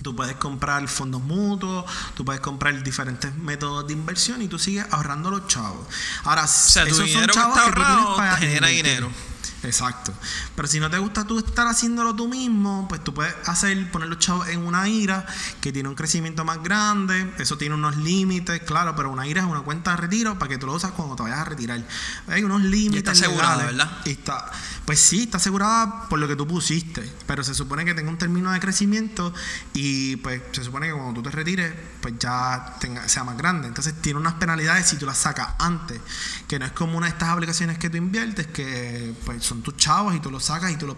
[0.04, 4.86] Tú puedes comprar fondos mutuos, tú puedes comprar diferentes métodos de inversión y tú sigues
[4.92, 5.88] ahorrando los chavos.
[6.26, 8.36] Ahora, O sea, tu esos son dinero que chavos está que tú tienes ahorrado para
[8.36, 8.84] te genera invertir.
[8.86, 9.33] dinero.
[9.64, 10.14] Exacto.
[10.56, 14.10] Pero si no te gusta tú estar haciéndolo tú mismo, pues tú puedes hacer, poner
[14.10, 15.26] los chavos en una IRA
[15.62, 17.34] que tiene un crecimiento más grande.
[17.38, 20.58] Eso tiene unos límites, claro, pero una IRA es una cuenta de retiro para que
[20.58, 21.82] tú lo usas cuando te vayas a retirar.
[22.28, 22.98] Hay unos límites.
[22.98, 23.78] está asegurada, legales.
[23.78, 23.98] ¿verdad?
[24.06, 24.52] Y está,
[24.86, 28.18] pues sí, está asegurada por lo que tú pusiste, pero se supone que tenga un
[28.18, 29.34] término de crecimiento
[29.74, 33.68] y pues se supone que cuando tú te retires, pues ya tenga, sea más grande.
[33.68, 36.02] Entonces tiene unas penalidades si tú las sacas antes,
[36.48, 39.78] que no es como una de estas aplicaciones que tú inviertes, que pues son tus
[39.78, 40.98] chavos y tú los sacas y tú, lo,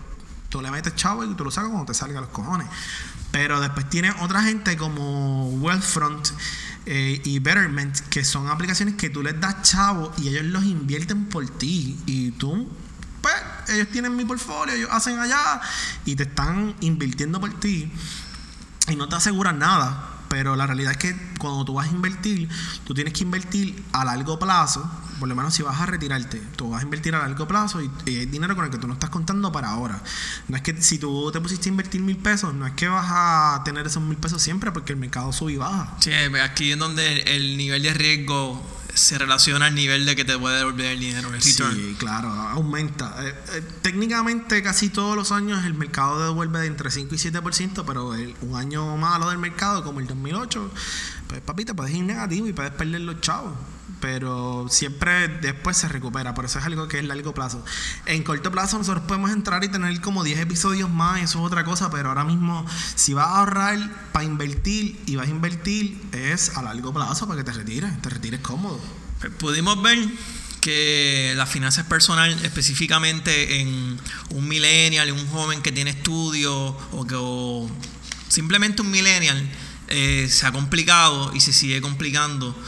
[0.49, 2.67] tú le metes chavos y tú lo sacas cuando te salga los cojones.
[3.31, 6.29] Pero después tiene otra gente como Wealthfront
[6.85, 11.25] eh, y Betterment, que son aplicaciones que tú les das chavos y ellos los invierten
[11.25, 11.99] por ti.
[12.05, 12.69] Y tú
[13.21, 13.35] pues
[13.69, 15.59] ellos tienen mi portfolio, ellos hacen allá
[16.05, 17.91] y te están invirtiendo por ti
[18.87, 20.14] y no te aseguran nada.
[20.29, 22.49] Pero la realidad es que cuando tú vas a invertir,
[22.85, 26.71] tú tienes que invertir a largo plazo, por lo menos si vas a retirarte, tú
[26.71, 28.93] vas a invertir a largo plazo y, y hay dinero con el que tú no
[28.93, 30.01] estás contando para ahora.
[30.47, 33.07] No es que si tú te pusiste a invertir mil pesos, no es que vas
[33.09, 35.93] a tener esos mil pesos siempre porque el mercado sube y baja.
[35.99, 38.61] Sí, aquí es donde el nivel de riesgo
[38.95, 41.41] se relaciona al nivel de que te puede devolver el dinero, el.
[41.41, 43.13] Sí, claro, aumenta.
[43.25, 47.85] Eh, eh, técnicamente casi todos los años el mercado devuelve de entre 5 y 7%,
[47.85, 50.71] pero el- un año malo del mercado como el 2008,
[51.27, 53.53] pues papi, te puedes ir negativo y puedes perder los chavos.
[53.99, 56.33] Pero siempre después se recupera.
[56.33, 57.63] Por eso es algo que es largo plazo.
[58.05, 61.63] En corto plazo nosotros podemos entrar y tener como 10 episodios más, eso es otra
[61.63, 61.89] cosa.
[61.89, 66.61] Pero ahora mismo, si vas a ahorrar para invertir y vas a invertir, es a
[66.61, 68.01] largo plazo para que te retires.
[68.01, 68.79] Te retires cómodo.
[69.19, 69.97] Pues pudimos ver
[70.65, 73.99] que las finanzas personales, específicamente en
[74.29, 77.71] un millennial, un joven que tiene estudios o que
[78.29, 79.47] simplemente un millennial,
[79.87, 82.59] eh, se ha complicado y se sigue complicando,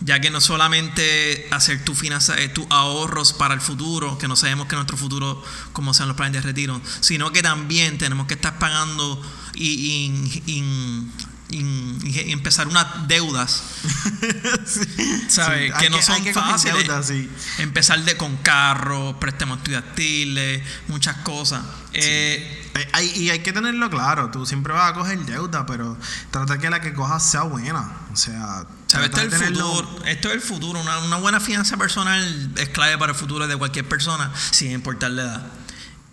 [0.00, 4.36] ya que no solamente hacer tu finanza, eh, tus ahorros para el futuro, que no
[4.36, 5.42] sabemos que nuestro futuro,
[5.72, 9.20] como sean los planes de retiro, sino que también tenemos que estar pagando
[9.54, 11.10] y, y- y-
[11.48, 13.62] y- y empezar unas deudas
[15.28, 15.72] ¿sabes?
[15.72, 16.86] Sí, que no que- son que fáciles.
[16.86, 17.30] deudas, sí.
[17.58, 21.62] Empezar de con carros, préstamos estudiantiles, muchas cosas.
[21.92, 25.96] Eh, Eh, hay- y hay que tenerlo claro, tú siempre vas a coger deuda, pero
[26.30, 27.90] trata que la que cojas sea buena.
[28.12, 29.10] O sea, ¿Sabes?
[29.10, 30.04] trata Esto es el futuro.
[30.04, 30.80] Esto es el futuro.
[30.80, 35.10] Una, una buena finanza personal es clave para el futuro de cualquier persona, sin importar
[35.10, 35.46] la edad.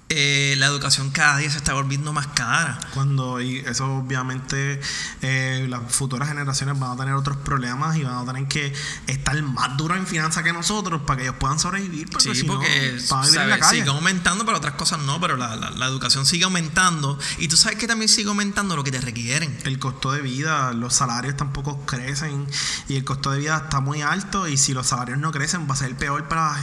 [0.09, 2.77] Eh, la educación cada día se está volviendo más cara.
[2.93, 4.79] Cuando, y eso obviamente,
[5.23, 8.71] eh, las futuras generaciones van a tener otros problemas y van a tener que
[9.07, 12.09] estar más duros en finanzas que nosotros para que ellos puedan sobrevivir.
[12.11, 13.79] Porque Sí, si no, porque van a vivir en la calle.
[13.79, 15.19] sigue aumentando, pero otras cosas no.
[15.19, 17.17] Pero la, la- la educación sigue aumentando.
[17.39, 19.57] Y tú sabes que también sigue aumentando lo que te requieren.
[19.63, 22.45] El costo de vida, los salarios tampoco crecen
[22.87, 25.73] y el costo de vida está muy alto y si los salarios no crecen va
[25.73, 26.55] a ser peor para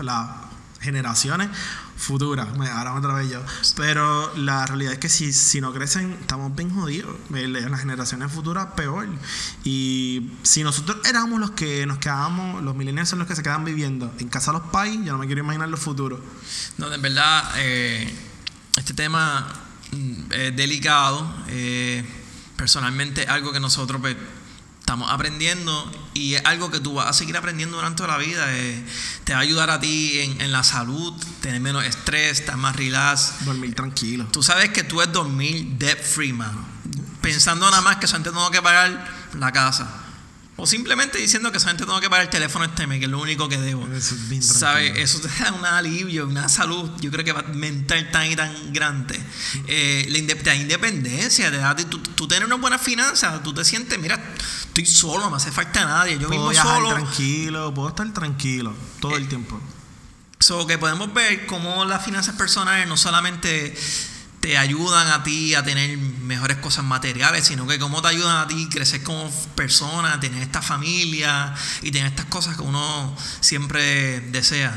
[0.00, 0.26] las
[0.80, 1.48] generaciones
[1.98, 2.56] futuras.
[2.56, 3.42] Me- Ahora me trabé yo.
[3.76, 7.14] Pero la realidad es que si, si no crecen estamos bien jodidos.
[7.30, 9.08] Las generaciones futuras peor.
[9.64, 13.64] Y si nosotros éramos los que nos quedábamos, los millennials son los que se quedan
[13.64, 16.20] viviendo en casa de los pais, yo no me quiero imaginar los futuros.
[16.78, 18.12] No, en verdad, eh,
[18.76, 19.46] este tema
[19.92, 21.30] mm, es delicado.
[21.48, 22.04] eh,
[22.56, 24.16] personalmente, algo que nosotros pues,
[24.88, 28.46] estamos aprendiendo y es algo que tú vas a seguir aprendiendo durante toda la vida.
[28.56, 28.82] eh,
[29.24, 31.12] te va a ayudar a ti en, en la salud,
[31.42, 33.44] tener menos estrés, estar más relax.
[33.44, 34.26] Dormir tranquilo.
[34.32, 36.66] Tú sabes que tú es dormir debt free, mano.
[37.20, 39.90] Pensando nada más que solamente tengo que pagar la casa.
[40.60, 43.20] O simplemente diciendo que solamente tengo que pagar el teléfono este mes, que es lo
[43.20, 43.86] único que debo.
[43.94, 44.42] Eso es bien.
[44.96, 48.72] Eso te da un alivio, una salud, yo creo que va- mental tan y tan
[48.72, 49.18] grande.
[49.68, 53.54] Eh, la inde- te da independencia, te da, tú, tú tienes una buena finanza, tú
[53.54, 54.20] te sientes, mira,
[54.66, 56.88] estoy solo, no me hace falta nadie, yo Puedo mismo solo.
[56.92, 59.60] tranquilo, puedo estar tranquilo todo el tiempo.
[60.40, 63.76] So que podemos ver cómo las finanzas personales no solamente
[64.40, 68.46] te ayudan a ti a tener mejores cosas materiales, sino que cómo te ayudan a
[68.46, 74.20] ti a crecer como persona, tener esta familia y tener estas cosas que uno siempre
[74.20, 74.74] desea.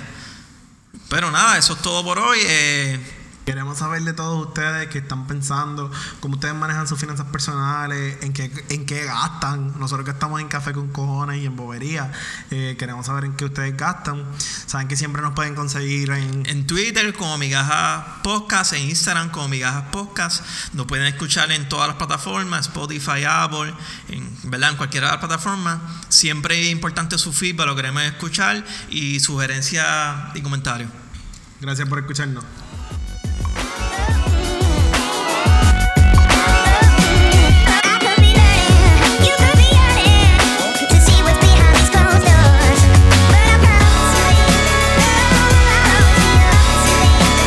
[1.10, 2.40] Pero nada, eso es todo por hoy.
[2.42, 3.21] Eh,
[3.52, 5.92] Queremos saber de todos ustedes que están pensando,
[6.22, 9.78] cómo ustedes manejan sus finanzas personales, en qué, en qué gastan.
[9.78, 12.14] Nosotros que estamos en café con cojones y en bobería,
[12.50, 14.24] eh, queremos saber en qué ustedes gastan.
[14.68, 19.50] Saben que siempre nos pueden conseguir en, en Twitter como Migajas Podcast, en Instagram como
[19.50, 20.46] Migajas Podcast.
[20.72, 23.74] Nos pueden escuchar en todas las plataformas, Spotify, Apple,
[24.08, 24.70] en, ¿verdad?
[24.70, 25.78] en cualquiera de las plataformas.
[26.08, 30.90] Siempre es importante su feedback, lo queremos escuchar y sugerencias y comentarios.
[31.60, 32.46] Gracias por escucharnos.
[33.54, 33.81] Bye.